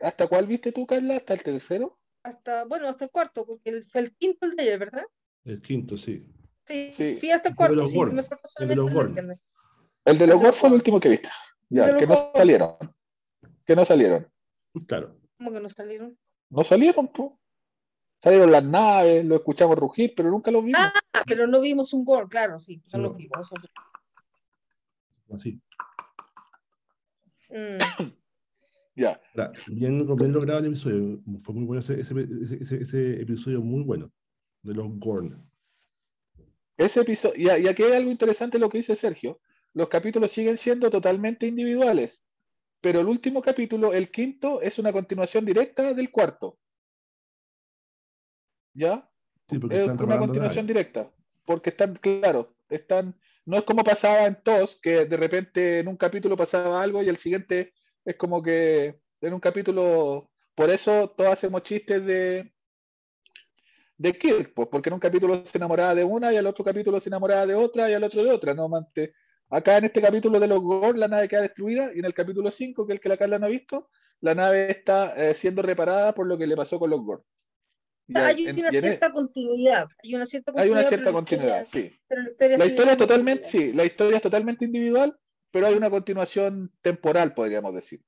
[0.02, 1.16] ¿Hasta cuál viste tú, Carla?
[1.16, 1.98] ¿Hasta el tercero?
[2.22, 5.06] Hasta, bueno, hasta el cuarto, porque fue el quinto el de ayer, ¿verdad?
[5.46, 6.28] El quinto, sí.
[6.66, 7.16] Sí, sí.
[7.16, 9.38] fui hasta el cuarto, sí, me faltó solamente el de los
[10.06, 11.30] El de los fue el último que viste.
[11.70, 12.76] Ya, que no salieron.
[13.66, 14.28] Que no salieron.
[14.88, 15.16] Claro.
[15.38, 16.18] ¿Cómo que no salieron?
[16.50, 17.32] No salieron, pues.
[18.18, 20.80] Salieron las naves, lo escuchamos rugir, pero nunca lo vimos.
[20.82, 23.52] Ah, pero no vimos un gol, claro, sí, no, lo vimos.
[25.32, 25.62] Así.
[27.50, 27.78] Mm.
[28.96, 29.22] ya.
[29.68, 31.22] Bien, bien, logrado el episodio.
[31.42, 32.14] Fue muy bueno ese, ese,
[32.82, 34.12] ese, episodio, muy bueno,
[34.64, 35.50] de los Gorn.
[36.78, 39.40] Ese episodio, y, y aquí hay algo interesante lo que dice Sergio.
[39.74, 42.26] Los capítulos siguen siendo totalmente individuales
[42.86, 46.60] pero el último capítulo, el quinto, es una continuación directa del cuarto.
[48.76, 49.10] ¿Ya?
[49.50, 51.12] Sí, porque es una continuación directa.
[51.46, 55.98] Porque están, claro, están, no es como pasaba en TOS, que de repente en un
[55.98, 57.74] capítulo pasaba algo y el siguiente
[58.06, 62.54] es como que en un capítulo, por eso todos hacemos chistes de,
[63.98, 67.00] de Kirk, pues, porque en un capítulo se enamoraba de una y al otro capítulo
[67.00, 68.70] se enamoraba de otra y al otro de otra, ¿no?
[69.50, 72.52] Acá en este capítulo de los Gorn la nave queda destruida y en el capítulo
[72.52, 73.90] 5, que es el que la Carla no ha visto,
[74.22, 77.24] la nave está eh, siendo reparada por lo que le pasó con los Gorn.
[78.14, 79.88] hay una cierta continuidad.
[80.04, 81.92] Hay una cierta continuidad, hay una cierta continuidad sí.
[82.58, 85.18] la historia, es totalmente, sí, la historia es totalmente individual,
[85.52, 88.02] pero hay una continuación temporal, podríamos decir.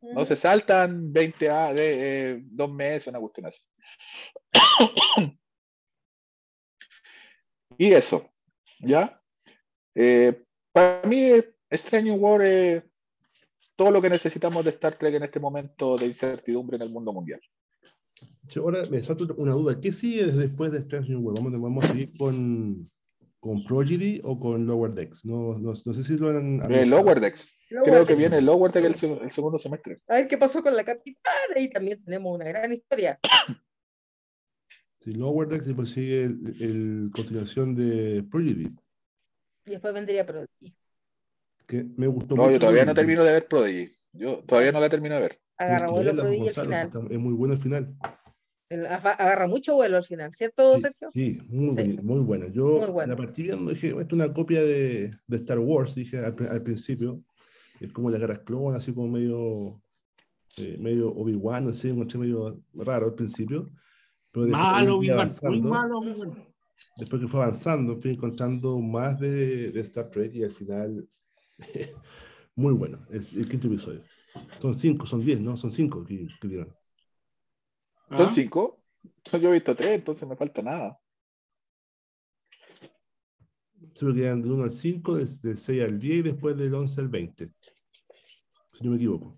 [0.00, 3.60] No se saltan 20 a, de, eh, dos meses, una cuestión así.
[7.78, 8.30] y eso,
[8.80, 9.20] ¿ya?
[9.94, 11.32] Eh, para mí,
[11.70, 12.84] Strange World es
[13.74, 17.12] todo lo que necesitamos de Star Trek en este momento de incertidumbre en el mundo
[17.12, 17.40] mundial.
[18.56, 19.80] Ahora me salto una duda.
[19.80, 21.38] ¿Qué sigue después de Strange New World?
[21.38, 22.90] ¿Vamos, vamos a seguir con,
[23.38, 25.24] con Prodigy o con Lower Decks?
[25.24, 26.60] No, no, no sé si lo han.
[26.72, 27.48] Eh, Lower Decks.
[27.68, 30.00] Creo que viene Lower Decks el, el, segundo semestre.
[30.08, 33.18] A ver qué pasó con la capitana y también tenemos una gran historia.
[35.00, 38.74] Sí, Lower Decks y pues sigue el, el continuación de Prodigy.
[39.64, 40.74] Y después vendría Prodigy.
[41.68, 43.94] Que me gustó no, yo todavía no termino de ver Prodigy.
[44.12, 45.40] Yo todavía no la termino de ver.
[45.56, 46.90] Agarra vuelo Prodigy al final.
[47.10, 47.96] Es muy bueno al final.
[48.70, 51.10] Agarra mucho vuelo al final, ¿cierto, Sergio?
[51.14, 52.48] Sí, muy, muy buena.
[52.48, 53.12] Yo muy bueno.
[53.12, 57.22] la partida dije, esto es una copia de, de Star Wars, dije al, al, principio.
[57.80, 59.76] Es como la Garas Clone, así como medio,
[60.56, 63.70] eh, medio Obi-Wan, así, un medio raro al principio.
[64.30, 66.48] Pero malo, Obi-Wan, muy malo, Obi-Wan
[66.98, 71.08] después que fue avanzando, fui encontrando más de, de Star Trek y al final,
[72.56, 74.02] muy bueno, es el quinto episodio.
[74.60, 75.56] Son cinco, son diez, ¿no?
[75.56, 76.74] Son cinco que, que vieron.
[78.08, 78.32] ¿Son ¿Ah?
[78.34, 78.82] cinco?
[79.24, 80.98] Son, yo he visto tres, entonces me falta nada.
[83.94, 87.08] Solo quedan del 1 al 5, del 6 al 10 y después del 11 al
[87.08, 87.50] 20.
[88.72, 89.36] Si no me equivoco.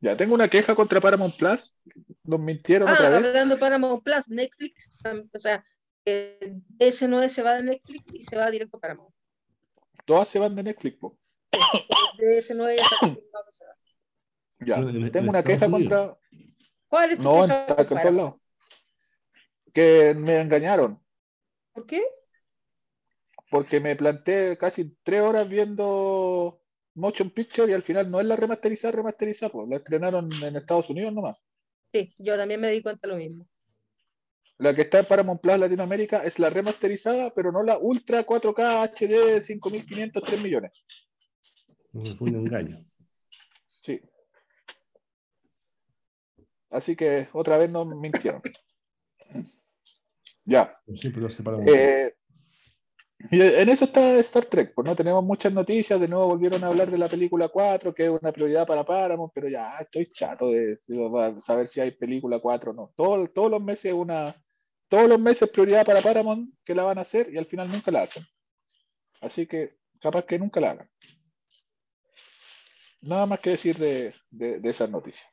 [0.00, 1.76] Ya, tengo una queja contra Paramount Plus.
[2.24, 3.28] Nos mintieron ah, otra vez.
[3.28, 4.98] hablando de Paramount Plus, Netflix,
[5.32, 5.64] o sea,
[6.06, 9.14] eh, ese no se va de Netflix y se va directo a Paramount.
[10.06, 11.18] Todas se van de Netflix, po.
[12.18, 12.84] De ese no ya
[14.60, 16.16] Ya, tengo una queja contra.
[16.88, 17.66] ¿Cuál es tu no, queja?
[17.68, 18.34] No, en todos lados.
[19.72, 20.99] Que me engañaron.
[21.80, 22.02] ¿Por qué?
[23.50, 26.60] Porque me planté casi tres horas viendo
[26.94, 30.90] motion picture y al final no es la remasterizada, remasterizada, pues la estrenaron en Estados
[30.90, 31.38] Unidos nomás.
[31.90, 33.48] Sí, yo también me di cuenta lo mismo.
[34.58, 38.90] La que está en Paramount Plus Latinoamérica es la remasterizada, pero no la Ultra 4K
[38.92, 40.84] HD 5500 3 millones.
[42.18, 42.84] Fue un engaño.
[43.78, 44.02] Sí.
[46.68, 48.42] Así que otra vez nos mintieron.
[50.50, 50.80] ya.
[51.66, 52.12] Eh,
[53.30, 56.90] en eso está Star Trek, pues no tenemos muchas noticias, de nuevo volvieron a hablar
[56.90, 60.78] de la película 4, que es una prioridad para Paramount, pero ya estoy chato de
[61.38, 62.92] saber si hay película 4 o no.
[62.96, 64.34] todos los meses una,
[64.88, 67.90] todos los meses prioridad para Paramount que la van a hacer y al final nunca
[67.90, 68.24] la hacen.
[69.20, 70.90] Así que capaz que nunca la hagan.
[73.02, 75.26] Nada más que decir de, de, esas noticias.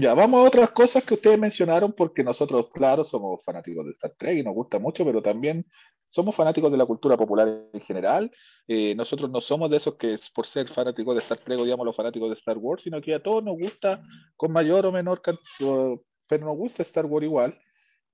[0.00, 4.14] Ya, vamos a otras cosas que ustedes mencionaron, porque nosotros, claro, somos fanáticos de Star
[4.16, 5.66] Trek y nos gusta mucho, pero también
[6.08, 8.30] somos fanáticos de la cultura popular en general.
[8.66, 11.88] Eh, nosotros no somos de esos que por ser fanáticos de Star Trek odiamos a
[11.88, 14.02] los fanáticos de Star Wars, sino que a todos nos gusta
[14.36, 17.60] con mayor o menor cantidad pero nos gusta Star Wars igual.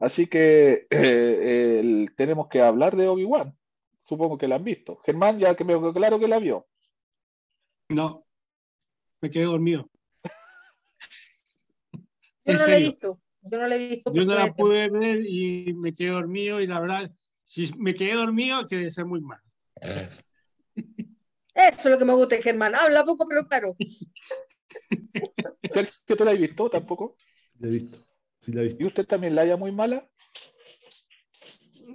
[0.01, 3.57] Así que eh, tenemos que hablar de Obi-Wan.
[4.03, 4.99] Supongo que la han visto.
[5.05, 6.66] Germán, ya que me quedó claro que la vio.
[7.91, 8.26] No,
[9.20, 9.89] me quedé dormido.
[12.47, 13.21] Yo no la he visto.
[13.43, 14.13] Yo no la he visto.
[14.15, 17.11] Yo no la pude ver y me quedé dormido y la verdad,
[17.45, 19.41] si me quedé dormido, que debe ser muy mal.
[19.75, 20.29] Eso
[21.55, 22.75] es lo que me gusta, Germán.
[22.75, 23.77] Habla poco, pero claro.
[26.07, 27.17] ¿Que tú la has visto tampoco?
[27.59, 27.99] La he visto.
[28.79, 30.09] ¿Y usted también la haya muy mala?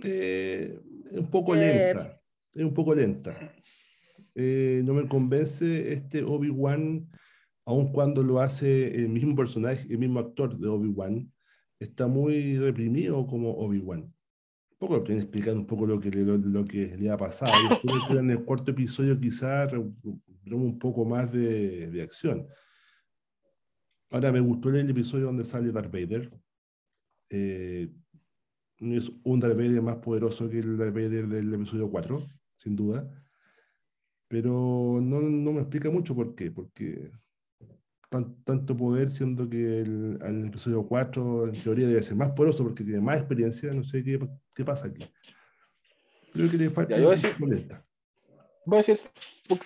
[0.04, 0.78] Eh,
[1.12, 2.22] un poco lenta.
[2.54, 3.54] Es un poco lenta.
[4.36, 7.10] Eh, no me convence este Obi-Wan,
[7.66, 11.32] aun cuando lo hace el mismo personaje, el mismo actor de Obi-Wan,
[11.80, 14.02] está muy reprimido como Obi-Wan.
[14.02, 17.54] Un poco explicando un poco lo que le, lo, que le ha pasado.
[18.10, 22.48] En el cuarto episodio quizás un poco más de, de acción.
[24.10, 26.30] Ahora, me gustó el episodio donde sale Darth Vader.
[27.30, 27.90] Eh,
[28.80, 33.10] es un Darth Vader más poderoso que el Darth Vader del episodio 4, sin duda.
[34.28, 36.52] Pero no, no me explica mucho por qué.
[36.52, 37.12] Porque
[38.12, 42.84] tanto poder, siendo que el, el, episodio 4 en teoría debe ser más poderoso porque
[42.84, 43.72] tiene más experiencia.
[43.74, 44.20] No sé qué,
[44.56, 45.06] qué pasa aquí.
[46.34, 46.96] Creo que le falta.
[46.96, 47.36] Ya, voy, a decir,
[48.66, 49.00] voy a decir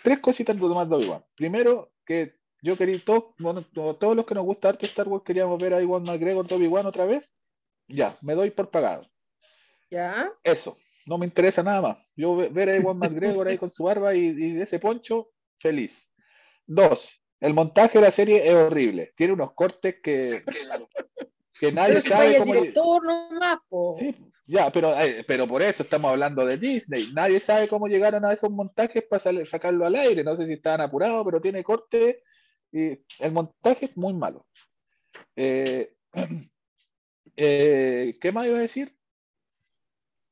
[0.04, 1.26] tres cositas más de igual.
[1.36, 5.62] Primero, que yo quería, todos, bueno, todos los que nos gusta arte Star Wars queríamos
[5.62, 7.32] ver a Iwan McGregor, Toby Wan otra vez.
[7.88, 9.08] Ya, me doy por pagado.
[9.92, 10.32] ¿Ya?
[10.44, 12.12] Eso, no me interesa nada más.
[12.16, 15.30] Yo ver a Iwan McGregor ahí con su barba y, ese poncho,
[15.60, 16.10] feliz.
[16.66, 19.14] Dos, el montaje de la serie es horrible.
[19.16, 20.44] Tiene unos cortes que,
[21.60, 23.98] que nadie sabe cómo.
[23.98, 24.16] Sí,
[24.48, 27.12] ya, pero, eh, pero por eso estamos hablando de Disney.
[27.14, 30.24] Nadie sabe cómo llegaron a esos montajes para sacarlo al aire.
[30.24, 32.18] No sé si estaban apurados, pero tiene cortes
[32.72, 34.46] y el montaje es muy malo.
[35.36, 35.96] Eh,
[37.36, 38.96] eh, ¿Qué más iba a decir?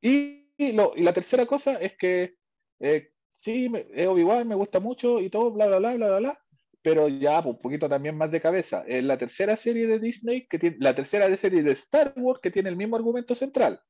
[0.02, 2.36] Y, la tercera cosa es que
[2.80, 3.72] eh, sí,
[4.08, 6.43] Obi-Wan me gusta mucho y todo, bla, bla, bla, bla, bla,
[6.84, 8.84] pero ya pues, un poquito también más de cabeza.
[8.86, 12.52] Es la tercera serie de Disney, que tiene, la tercera serie de Star Wars que
[12.52, 13.82] tiene el mismo argumento central.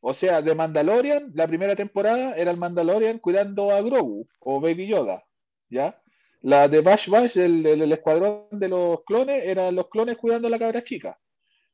[0.00, 4.88] O sea, de Mandalorian, la primera temporada era el Mandalorian cuidando a Grogu o Baby
[4.88, 5.24] Yoda,
[5.70, 5.98] ¿ya?
[6.42, 10.58] La de Bash Bash, del, escuadrón de los clones, eran los clones cuidando a la
[10.58, 11.18] cabra chica.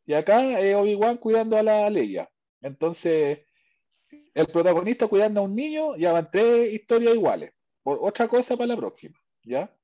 [0.07, 2.31] Y acá es Obi-Wan cuidando a la Leia.
[2.61, 3.41] Entonces,
[4.33, 7.53] el protagonista cuidando a un niño, ya van tres historias iguales.
[7.83, 9.75] Por otra cosa para la próxima, ¿ya?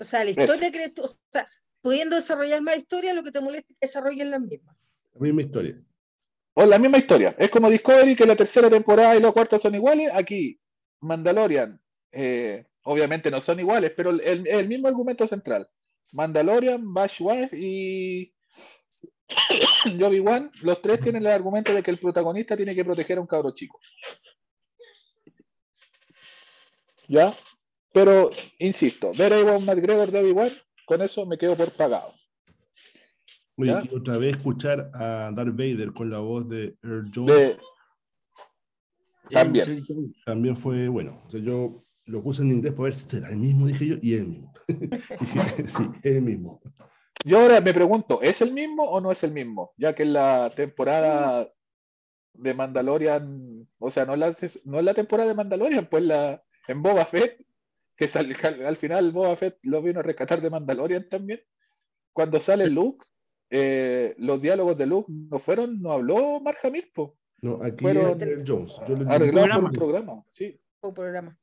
[0.00, 1.48] O sea, la historia que tú, o sea,
[1.80, 4.76] pudiendo desarrollar más historia, lo que te molesta es que desarrollen la misma.
[5.14, 5.82] La misma historia.
[6.54, 7.34] O la misma historia.
[7.38, 10.10] Es como Discovery, que la tercera temporada y la cuarta son iguales.
[10.12, 10.60] Aquí,
[11.00, 11.80] Mandalorian,
[12.12, 15.68] eh, Obviamente no son iguales, pero el, el mismo argumento central.
[16.12, 18.32] Mandalorian, Bash Wife y
[20.00, 23.20] Joby One, los tres tienen el argumento de que el protagonista tiene que proteger a
[23.20, 23.78] un cabro chico.
[27.08, 27.34] ¿Ya?
[27.98, 28.30] Pero,
[28.60, 30.52] insisto, ver a Iwan McGregor de Obi-Wan,
[30.86, 32.14] con eso me quedo por pagado.
[33.56, 37.56] y otra vez escuchar a Darth Vader con la voz de Earl Jones.
[39.30, 39.84] También.
[40.24, 41.20] También fue bueno.
[41.26, 43.96] O sea, yo lo puse en inglés para ver si será el mismo, dije yo,
[44.00, 44.52] y el mismo.
[45.66, 46.60] sí, es el mismo.
[47.24, 49.72] Yo ahora me pregunto, ¿es el mismo o no es el mismo?
[49.76, 51.50] Ya que en la temporada
[52.32, 54.36] de Mandalorian, o sea, no es la,
[54.66, 57.40] no es la temporada de Mandalorian, pues la en Boba Fett,
[57.98, 58.08] que
[58.64, 61.40] al final Boba Fett lo vino a rescatar de Mandalorian también.
[62.12, 63.04] Cuando sale Luke,
[63.50, 66.92] eh, los diálogos de Luke no fueron, no habló Mark Hamill,
[67.42, 68.72] No, aquí fueron Jones.
[69.08, 70.60] Arreglados por un programa, sí.
[70.80, 71.36] Un programa.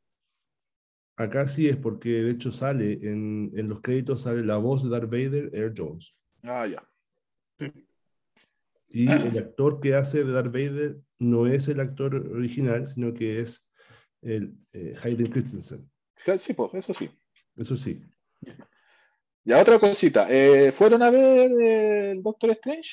[1.18, 4.89] Acá sí es porque de hecho sale en, en, los créditos sale la voz de
[4.89, 6.16] Darth Vader, Air Jones.
[6.43, 6.88] Ah, ya.
[8.89, 13.41] Y el actor que hace de Darth Vader no es el actor original, sino que
[13.41, 13.66] es
[14.22, 15.89] el eh, Hayden Christensen.
[16.39, 17.09] Sí, pues, eso sí.
[17.55, 18.01] Eso sí.
[19.43, 20.28] Ya otra cosita.
[20.30, 22.89] Eh, ¿Fueron a ver el Doctor Strange?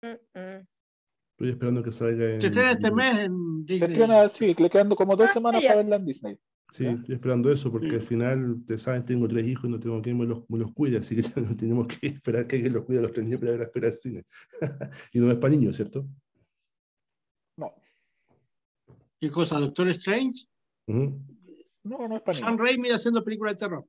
[0.00, 2.40] Estoy esperando que salga en.
[2.40, 4.30] Se estrena este mes en Disney.
[4.32, 6.38] sí, le quedando como dos ah, semanas para verla en Disney.
[6.70, 10.00] Sí, estoy esperando eso porque al final, te saben, tengo tres hijos y no tengo
[10.02, 11.22] quien me los, me los cuide, así que
[11.58, 13.90] tenemos que esperar que alguien los cuide a los tres niños para ver a esperar
[13.92, 14.24] el cine.
[15.12, 16.06] y no es para niños, ¿cierto?
[17.56, 17.74] No.
[19.20, 19.60] ¿Qué cosa?
[19.60, 20.46] ¿Doctor Strange?
[21.84, 22.48] No, no es para niños.
[22.48, 23.86] Sam Raimi haciendo películas de terror.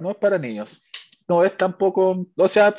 [0.00, 0.80] No es para niños.
[1.26, 2.74] No es tampoco, o sea,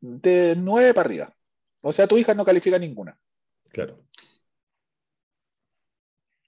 [0.00, 1.36] de nueve para arriba.
[1.80, 3.18] O sea, tu hija no califica ninguna.
[3.70, 4.02] Claro.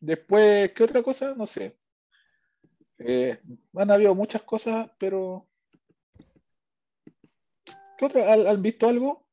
[0.01, 1.35] Después, ¿qué otra cosa?
[1.35, 1.77] No sé.
[2.99, 3.41] Eh,
[3.75, 5.49] han habido muchas cosas, pero.
[7.97, 8.33] ¿Qué otra?
[8.33, 9.28] ¿Han, visto algo?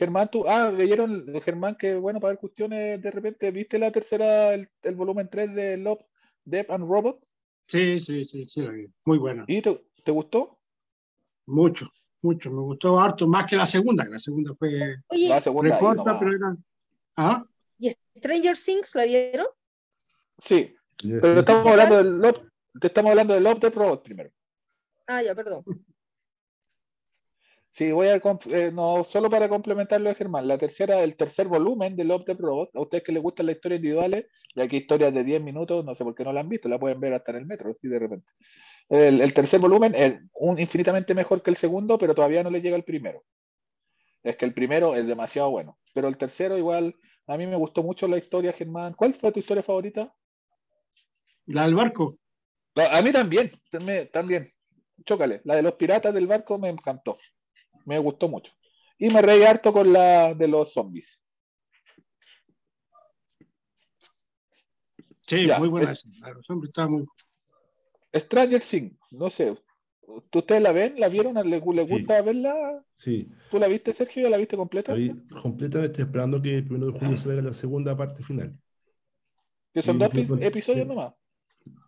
[0.00, 0.46] Germán, tú.
[0.48, 5.28] Ah, leyeron, Germán, que bueno, para ver cuestiones, de repente, ¿viste la tercera, el, volumen
[5.30, 6.00] 3 de Love,
[6.42, 7.22] Death and Robot?
[7.68, 8.66] Sí, sí, sí, sí,
[9.04, 9.44] muy buena.
[9.46, 10.58] ¿Y te, gustó?
[11.44, 11.86] Mucho,
[12.22, 12.50] mucho.
[12.50, 14.96] Me gustó harto, más que la segunda, que la segunda fue.
[15.08, 16.56] Oye, la segunda pero era.
[17.16, 17.44] ¿Ah?
[17.78, 19.48] ¿Y Stranger Things la vieron?
[20.38, 22.40] Sí, pero estamos hablando del Love,
[22.80, 24.30] estamos hablando del Love Death Robot primero.
[25.06, 25.62] Ah, ya, perdón.
[27.72, 31.46] Sí, voy a eh, no solo para complementar lo de Germán, la tercera, el tercer
[31.46, 34.78] volumen de Love the Robot, a ustedes que les gustan las historias individuales, y aquí
[34.78, 37.14] historias de 10 minutos, no sé por qué no la han visto, la pueden ver
[37.14, 38.26] hasta en el metro, así de repente.
[38.88, 42.74] El, tercer volumen es un, infinitamente mejor que el segundo, pero todavía no le llega
[42.74, 43.22] el primero.
[44.24, 46.96] Es que el primero es demasiado bueno, pero el tercero igual,
[47.28, 48.94] a mí me gustó mucho la historia, Germán.
[48.94, 50.12] ¿Cuál fue tu historia favorita?
[51.46, 52.18] La del barco.
[52.74, 53.52] a mí también,
[54.12, 54.52] también.
[55.04, 57.16] Chócale, la de los piratas del barco me encantó.
[57.84, 58.52] Me gustó mucho.
[58.98, 61.24] Y me reí harto con la de los zombies.
[65.22, 65.88] Sí, muy buena.
[65.88, 67.06] los zombies muy...
[68.12, 69.56] Stranger Things, no sé.
[70.34, 70.94] ¿Ustedes la ven?
[70.98, 71.34] ¿La vieron?
[71.48, 72.84] ¿Le, gusta verla?
[72.96, 73.28] Sí.
[73.50, 74.24] ¿Tú la viste, Sergio?
[74.24, 74.92] ¿Ya la viste completa?
[74.96, 78.58] Estoy completamente esperando que el primero de julio salga la segunda parte final.
[79.72, 80.10] Que son dos
[80.40, 81.14] episodios nomás.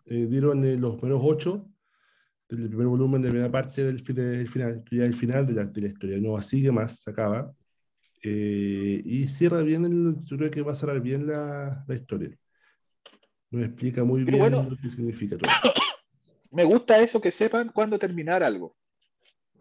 [0.06, 1.71] Eh, dieron eh, los primeros ocho
[2.52, 5.80] el primer volumen de la primera parte del, final, ya el final de la, de
[5.80, 7.54] la, historia, no sigue más, se acaba.
[8.22, 12.36] Eh, y cierra bien, el, yo creo que va a cerrar bien la, la historia.
[13.50, 15.50] Nos explica muy bien lo que significa todo.
[16.50, 18.76] Me gusta eso, que sepan cuándo terminar algo.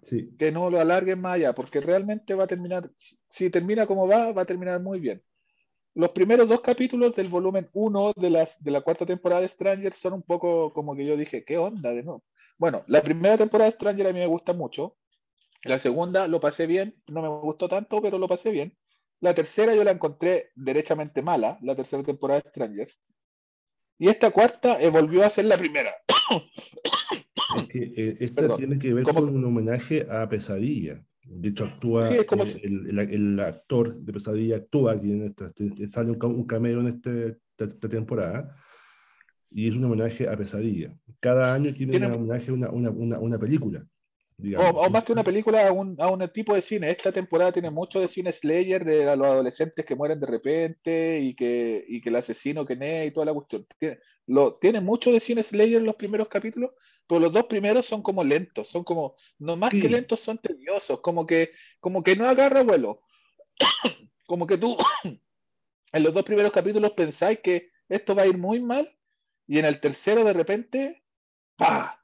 [0.03, 0.35] Sí.
[0.37, 2.91] Que no lo alarguen más allá, porque realmente va a terminar,
[3.29, 5.21] si termina como va, va a terminar muy bien.
[5.93, 9.93] Los primeros dos capítulos del volumen 1 de, las, de la cuarta temporada de Stranger
[9.93, 12.23] son un poco como que yo dije, ¿qué onda de nuevo?
[12.61, 14.95] Bueno, la primera temporada de Stranger a mí me gusta mucho.
[15.63, 18.77] La segunda lo pasé bien, no me gustó tanto, pero lo pasé bien.
[19.19, 22.93] La tercera yo la encontré derechamente mala, la tercera temporada de Stranger.
[23.97, 25.91] Y esta cuarta eh, volvió a ser la primera.
[27.73, 31.03] Eh, esta tiene que ver con un homenaje a Pesadilla.
[31.23, 32.25] De hecho, actúa eh,
[32.63, 35.51] el, actor de Pesadilla actúa aquí en esta,
[35.89, 38.55] sale un, cameo en este, esta temporada
[39.51, 40.95] y es un homenaje a Pesadilla.
[41.19, 43.85] Cada año tiene, un homenaje a una, una, una, película.
[44.57, 46.89] O, más que una película, a un, a un, tipo de cine.
[46.89, 51.35] Esta temporada tiene mucho de cine Slayer, de los adolescentes que mueren de repente y
[51.35, 53.67] que, y que el asesino que ne y toda la cuestión.
[53.77, 56.71] Tiene, lo, tiene mucho de cine Slayer los primeros capítulos,
[57.05, 61.01] pero los dos primeros son como lentos, son como, no más que lentos, son tediosos,
[61.01, 63.01] como que, como que no agarra vuelo.
[64.25, 64.77] como que tú
[65.93, 68.89] en los dos primeros capítulos pensáis que esto va a ir muy mal
[69.51, 71.03] y en el tercero de repente,
[71.57, 72.01] ¡pa!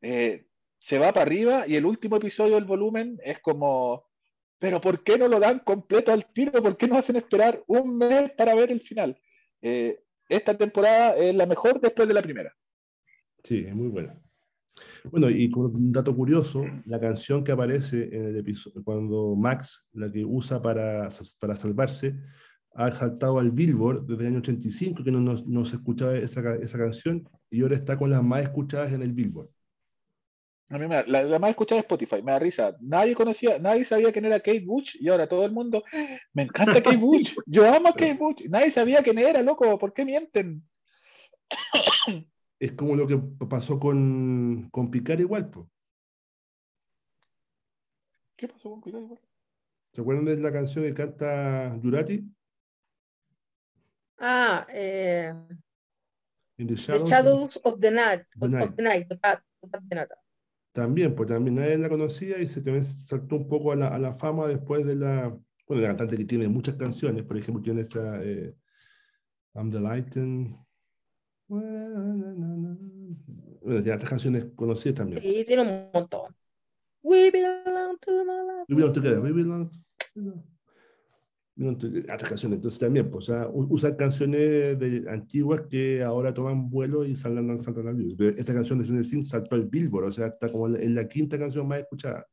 [0.00, 0.46] Eh,
[0.78, 4.06] se va para arriba y el último episodio del volumen es como,
[4.60, 6.52] pero ¿por qué no lo dan completo al tiro?
[6.62, 9.20] ¿Por qué no hacen esperar un mes para ver el final?
[9.62, 9.98] Eh,
[10.28, 12.54] esta temporada es la mejor después de la primera.
[13.42, 14.16] Sí, es muy buena.
[15.10, 19.88] Bueno, y con un dato curioso, la canción que aparece en el episodio, cuando Max,
[19.92, 21.08] la que usa para,
[21.40, 22.14] para salvarse,
[22.74, 26.78] ha saltado al Billboard desde el año 85, que no, no, se escuchaba esa, esa,
[26.78, 29.48] canción, y ahora está con las más escuchadas en el Billboard.
[30.70, 32.76] A mí me, la, más escuchada es Spotify, me da risa.
[32.80, 35.84] Nadie conocía, nadie sabía quién era Kate Bush, y ahora todo el mundo,
[36.32, 38.42] me encanta Kate Bush, yo amo a Kate Bush.
[38.48, 40.62] Nadie sabía quién era, loco, ¿por qué mienten?
[42.58, 43.18] Es como lo que
[43.48, 45.66] pasó con, con Picar igual, pues.
[48.36, 49.20] ¿Qué pasó con Picar igual?
[49.92, 52.24] ¿Se acuerdan de la canción que canta Jurati?
[54.18, 55.34] Ah, eh,
[56.56, 58.24] the, shadows the, Shadows of the Night.
[58.40, 60.08] Of, the night, the path, the night.
[60.72, 63.98] También, pues también nadie la conocía y se también saltó un poco a la, a
[63.98, 65.28] la fama después de la,
[65.68, 68.54] bueno, la cantante que tiene muchas canciones, por ejemplo, tiene esta eh,
[69.54, 70.58] I'm the Lighten.
[71.46, 72.76] Bueno,
[73.62, 75.22] tiene otras canciones conocidas también.
[75.22, 76.34] Sí, tiene un montón.
[77.02, 78.68] We belong to the light.
[78.68, 79.20] We belong together.
[79.20, 79.70] We belong.
[80.16, 80.53] Otras
[81.56, 87.14] canciones, entonces también, pues, o sea, usar canciones de, antiguas que ahora toman vuelo y
[87.14, 88.16] salen lanzando la luz.
[88.36, 91.38] Esta canción de Stranger Things saltó al Billboard, o sea, está como en la quinta
[91.38, 92.26] canción más escuchada.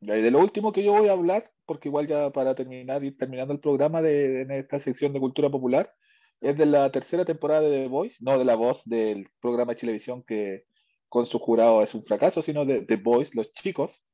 [0.00, 3.10] Y de lo último que yo voy a hablar, porque igual ya para terminar y
[3.10, 5.92] terminando el programa de, en esta sección de cultura popular,
[6.40, 9.80] es de la tercera temporada de The Voice, no de la voz del programa de
[9.80, 10.66] televisión que
[11.08, 14.04] con su jurado es un fracaso, sino de The Voice, los chicos.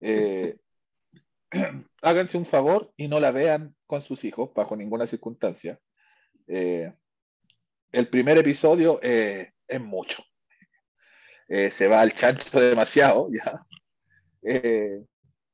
[0.00, 0.56] Eh,
[2.02, 5.78] háganse un favor y no la vean con sus hijos bajo ninguna circunstancia.
[6.46, 6.92] Eh,
[7.92, 10.22] el primer episodio eh, es mucho.
[11.48, 13.66] se va al chancho demasiado, ya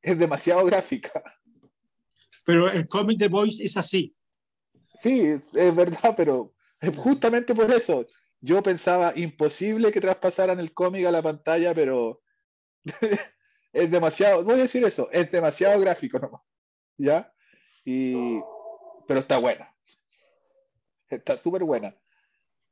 [0.06, 1.22] es demasiado gráfica.
[2.44, 4.14] Pero el cómic de Voice es así.
[4.94, 6.54] Sí, es verdad, pero
[6.96, 8.06] justamente por eso
[8.40, 12.22] yo pensaba imposible que traspasaran el cómic a la pantalla, pero
[13.76, 16.42] es demasiado, voy a decir eso, es demasiado gráfico nomás.
[16.98, 17.32] ¿Ya?
[17.84, 18.40] Y,
[19.06, 19.72] pero está buena.
[21.08, 21.94] Está súper buena.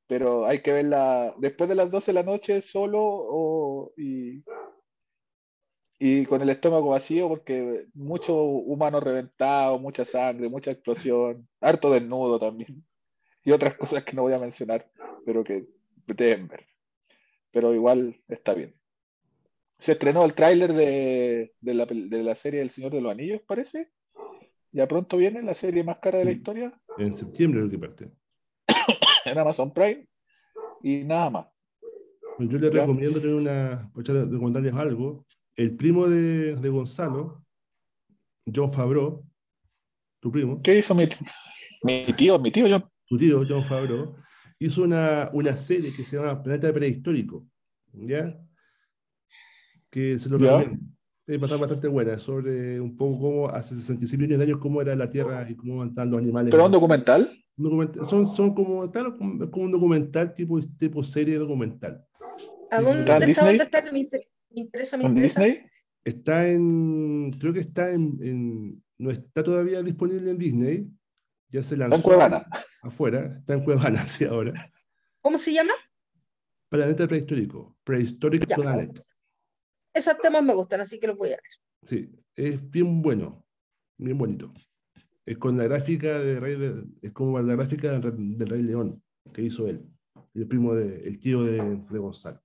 [0.07, 4.45] Pero hay que verla después de las 12 de la noche solo o, y,
[5.99, 12.39] y con el estómago vacío porque mucho humano reventado, mucha sangre, mucha explosión, harto desnudo
[12.39, 12.85] también
[13.45, 14.91] y otras cosas que no voy a mencionar,
[15.25, 15.67] pero que
[16.07, 16.67] deben ver.
[17.53, 18.75] Pero igual está bien.
[19.85, 23.43] Se estrenó el tráiler de, de, la, de la serie El Señor de los Anillos,
[23.47, 23.91] parece.
[24.73, 26.73] Ya pronto viene la serie más cara de la historia.
[26.97, 28.11] En septiembre lo que parte.
[29.27, 30.09] en Amazon Prime.
[30.83, 31.47] Y nada más.
[32.39, 37.45] Pues yo le recomiendo tener una, de contarles algo, el primo de, de Gonzalo,
[38.47, 39.23] John Favreau,
[40.19, 40.63] tu primo.
[40.63, 41.07] ¿Qué hizo mi,
[41.83, 42.39] mi tío?
[42.39, 42.91] Mi tío John.
[43.07, 44.17] Tu tío, John Favreau,
[44.59, 47.47] hizo una, una serie que se llama Planeta Prehistórico,
[47.93, 48.35] ¿ya?
[49.95, 50.85] Que se lo recomiendo.
[51.25, 55.09] Es bastante buena, sobre un poco cómo hace 65 millones de años cómo era la
[55.09, 56.51] Tierra y cómo estaban los animales.
[56.51, 57.31] ¿Pero un documental?
[58.11, 62.05] son, son como, tal, como un documental, tipo, tipo serie documental.
[62.73, 63.85] ¿A dónde está, dónde está
[64.51, 65.63] interesa, ¿En Disney?
[66.05, 70.91] Está en, creo que está en, no está todavía disponible en Disney,
[71.51, 71.97] ya se lanzó.
[71.97, 72.47] Está en Cuevana.
[72.83, 74.53] Afuera, está en Cuevana, sí, ahora.
[75.21, 75.73] ¿Cómo se llama?
[76.69, 79.01] Planeta prehistórico, Prehistoric Planet.
[79.95, 81.41] Esos temas me gustan, así que los voy a ver.
[81.83, 83.47] Sí, es bien bueno,
[83.97, 84.53] bien bonito.
[85.25, 89.43] Es con la gráfica de Rey de, es como la gráfica del, Rey León que
[89.43, 89.89] hizo él,
[90.35, 92.43] el primo de, el tío de, de Gonzalo.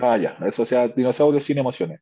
[0.00, 2.00] Ah, ya, eso sea, dinosaurios sin emociones.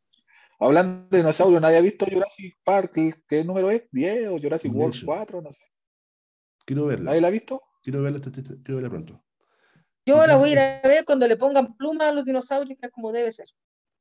[0.61, 2.93] Hablando de dinosaurios, ¿nadie ha visto Jurassic Park?
[3.29, 3.91] ¿Qué número es?
[3.91, 5.43] ¿10 o Jurassic World 4?
[5.43, 5.63] No sé.
[6.65, 7.07] Quiero verla.
[7.07, 7.61] ¿Nadie la ha visto?
[7.83, 9.25] Quiero verla, quiero verla pronto.
[10.09, 13.13] Yo la voy a ir a ver cuando le pongan plumas a los dinosaurios, como
[13.13, 13.49] debe ser.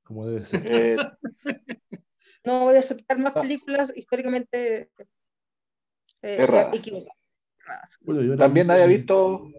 [0.03, 0.61] Como debe ser.
[0.65, 0.97] Eh,
[2.45, 3.41] no voy a aceptar más ah.
[3.41, 4.89] películas históricamente
[6.21, 7.99] eh, equivocadas.
[8.37, 9.49] También nadie ha visto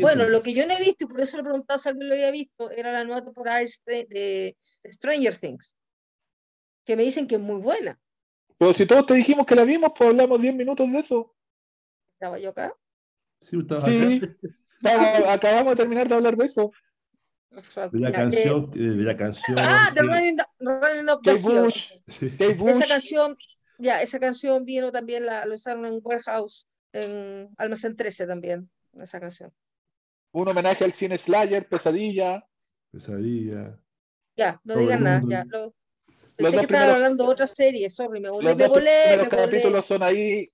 [0.00, 2.14] bueno, lo que yo no he visto, y por eso le preguntaba si alguien lo
[2.14, 4.56] había visto, era la nueva temporada este de
[4.90, 5.76] Stranger Things,
[6.84, 7.98] que me dicen que es muy buena.
[8.58, 11.34] Pero si todos te dijimos que la vimos, pues hablamos 10 minutos de eso.
[12.14, 12.74] ¿Estaba yo acá?
[13.42, 14.20] Sí, estaba sí.
[14.22, 14.36] acá.
[15.28, 16.70] Acabamos de terminar de hablar de eso.
[17.92, 19.56] De la canción, eh, de la canción.
[19.60, 22.68] Ah, de Running, running Up the Hill.
[22.68, 23.36] Esa canción,
[23.78, 28.68] ya, esa canción vino también, la, lo usaron en Warehouse, en Almacén 13 también
[29.00, 29.52] esa canción.
[30.32, 32.44] Un homenaje al cine Slayer, Pesadilla.
[32.90, 33.78] Pesadilla.
[34.36, 35.44] Ya, no digan nada, ya.
[35.44, 35.74] Lo,
[36.36, 39.16] pensé que estaban hablando de otra serie, sorry, me volé, me volé.
[39.16, 40.50] Los capítulos son ahí.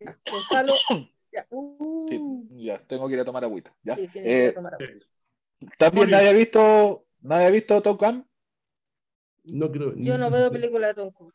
[0.00, 0.74] Ya, Gonzalo.
[1.32, 1.46] Ya.
[1.50, 2.48] Uh.
[2.56, 3.74] ya, tengo que ir a tomar agüita.
[3.82, 3.96] Ya.
[3.96, 5.06] Sí, eh, tomar agüita.
[5.78, 8.26] También nadie ha visto, nadie ha visto Tom Gunn.
[9.44, 9.94] No creo.
[9.96, 11.34] Yo no veo películas de Tom Cruise.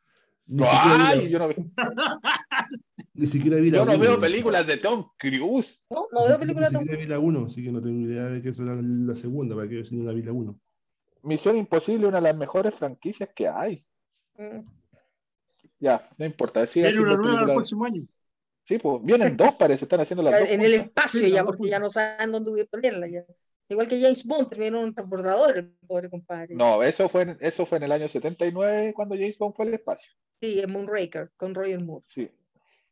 [0.62, 1.58] Ay, yo no veo.
[3.14, 5.80] Ni siquiera vi la Yo no veo películas de Tom Cruise.
[5.90, 7.06] No, no veo películas de Tom Cruise.
[7.06, 9.68] vi la 1, así que no tengo idea de que eso era la segunda, para
[9.68, 10.60] que si no la vi la 1.
[11.24, 13.86] Misión Imposible, una de las mejores franquicias que hay.
[14.38, 14.60] Mm.
[15.80, 16.66] Ya, no importa.
[16.66, 18.06] Viene una nueva el próximo año.
[18.66, 20.50] Sí, pues vienen dos, parece, están haciendo las dos.
[20.50, 23.26] En el espacio ya, porque ya no saben dónde ponerla ya.
[23.68, 26.54] Igual que James Bond, terminó un transbordador, el pobre compadre.
[26.54, 30.12] No, eso fue, eso fue en el año 79 cuando James Bond fue al espacio.
[30.36, 32.06] Sí, en Moonraker, con Roger Moore.
[32.08, 32.30] Sí,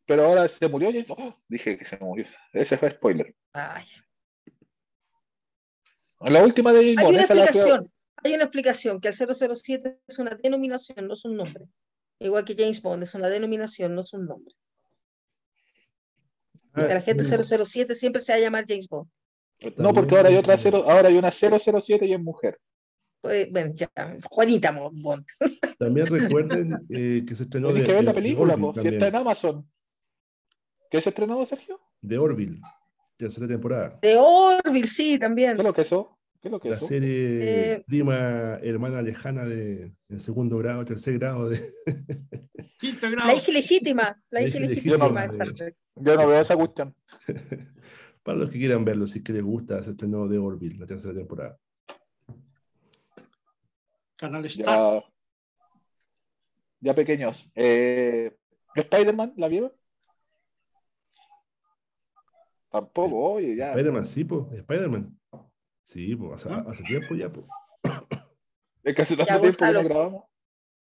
[0.05, 2.25] pero ahora se murió y oh, dije que se murió.
[2.51, 3.35] Ese fue spoiler.
[3.53, 3.85] Ay.
[6.19, 7.91] La última de Hay una explicación,
[8.23, 11.65] hay una explicación, que el 007 es una denominación, no es un nombre.
[12.19, 14.55] Igual que James Bond, es una denominación, no es un nombre.
[16.73, 19.09] Ah, la gente 007 siempre se va a llamar James Bond.
[19.77, 22.59] No, porque ahora hay otra cero, ahora hay una 007 y es mujer.
[23.21, 23.89] Pues, bueno, ya,
[24.29, 25.25] Juanita Bond.
[25.79, 27.69] También recuerden eh, que se estrenó.
[27.69, 29.69] Tienes que ver la película, si está en Amazon.
[30.91, 31.79] ¿Qué se estrenó, Sergio?
[32.01, 32.59] De Orville,
[33.17, 33.97] tercera temporada.
[34.01, 35.55] De Orville, sí, también.
[35.55, 36.19] ¿Qué es lo que eso?
[36.41, 41.17] ¿Qué es lo que la serie eh, prima hermana lejana de en segundo grado, tercer
[41.17, 41.73] grado de
[42.77, 43.29] Quinto grado.
[43.29, 45.77] La hija legítima, la, hija legítima de Star Trek.
[45.95, 46.95] Yo no veo esa cuestión.
[48.23, 50.87] Para los que quieran verlo, si es que les gusta, se estrenó de Orville, la
[50.87, 51.59] tercera temporada.
[54.15, 55.03] Canal Star.
[55.03, 55.03] Ya,
[56.79, 57.45] ya pequeños.
[57.53, 58.35] Eh,
[58.75, 59.73] ¿Spider-Man la vieron?
[62.71, 63.71] Tampoco, oye, ya.
[63.71, 65.19] Spider-Man, sí, pues, Spider-Man.
[65.83, 67.45] Sí, pues hace, tiempo ya, pues.
[68.83, 70.23] Es que hace tanto tiempo que no grabamos.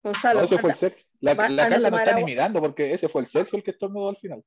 [0.03, 0.42] Gonzalo.
[0.42, 1.07] ese fue el Sergio.
[1.20, 4.09] La, la Carla no está ni mirando porque ese fue el Sergio el que estornudó
[4.11, 4.44] al final.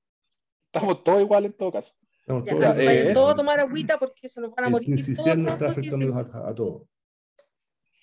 [0.73, 1.93] Estamos todos igual en todo caso.
[2.19, 4.99] Estamos todos, ya, eh, todos a tomar agüita porque se nos van a morir.
[4.99, 6.83] Sí, todos nos está afectando a, a, todos.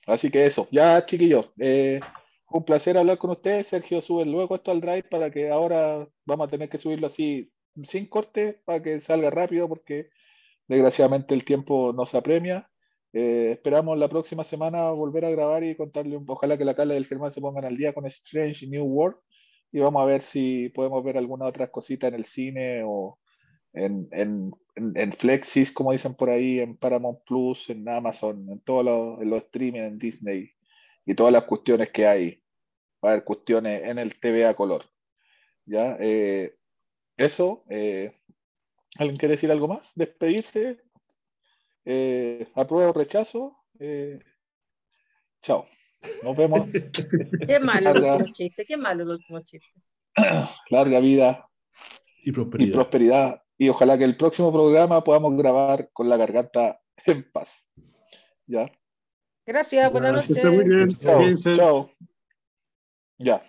[0.07, 1.51] Así que eso, ya chiquillos.
[1.59, 2.01] Eh,
[2.51, 3.67] un placer hablar con ustedes.
[3.67, 7.51] Sergio, sube luego esto al drive para que ahora vamos a tener que subirlo así
[7.85, 10.11] sin corte para que salga rápido porque
[10.69, 12.71] desgraciadamente el tiempo nos apremia.
[13.13, 16.95] Eh, esperamos la próxima semana volver a grabar y contarle, un, ojalá que la Carla
[16.95, 19.17] del Germán se pongan al día con Strange New World
[19.73, 23.19] y vamos a ver si podemos ver alguna otra cosita en el cine o
[23.73, 28.85] en, en, en, Flexis, como dicen por ahí, en Paramount Plus, en Amazon, en todos
[28.85, 30.51] los, en streaming, en Disney
[31.07, 32.43] y todas las cuestiones que hay.
[33.05, 34.85] Va a haber cuestiones en el TV a color.
[35.67, 35.97] ¿Ya?
[36.01, 36.57] Eh,
[37.17, 38.13] eso, eh,
[38.99, 39.93] ¿alguien quiere decir algo más?
[39.95, 40.81] ¿Despedirse?
[41.85, 43.57] Eh, ¿Apruebo o rechazo?
[43.79, 44.19] Eh,
[45.43, 45.67] chao.
[46.23, 46.63] Nos vemos.
[47.47, 49.69] Qué malo el último chiste, qué malo el último chiste.
[50.71, 51.49] Larga vida
[52.25, 52.69] y prosperidad.
[52.69, 53.43] y prosperidad.
[53.59, 57.49] Y ojalá que el próximo programa podamos grabar con la garganta en paz.
[58.47, 58.65] ¿Ya?
[59.47, 60.99] Gracias, buenas noches.
[61.01, 61.57] Chao.
[61.57, 61.91] Chao.
[63.19, 63.43] Ya.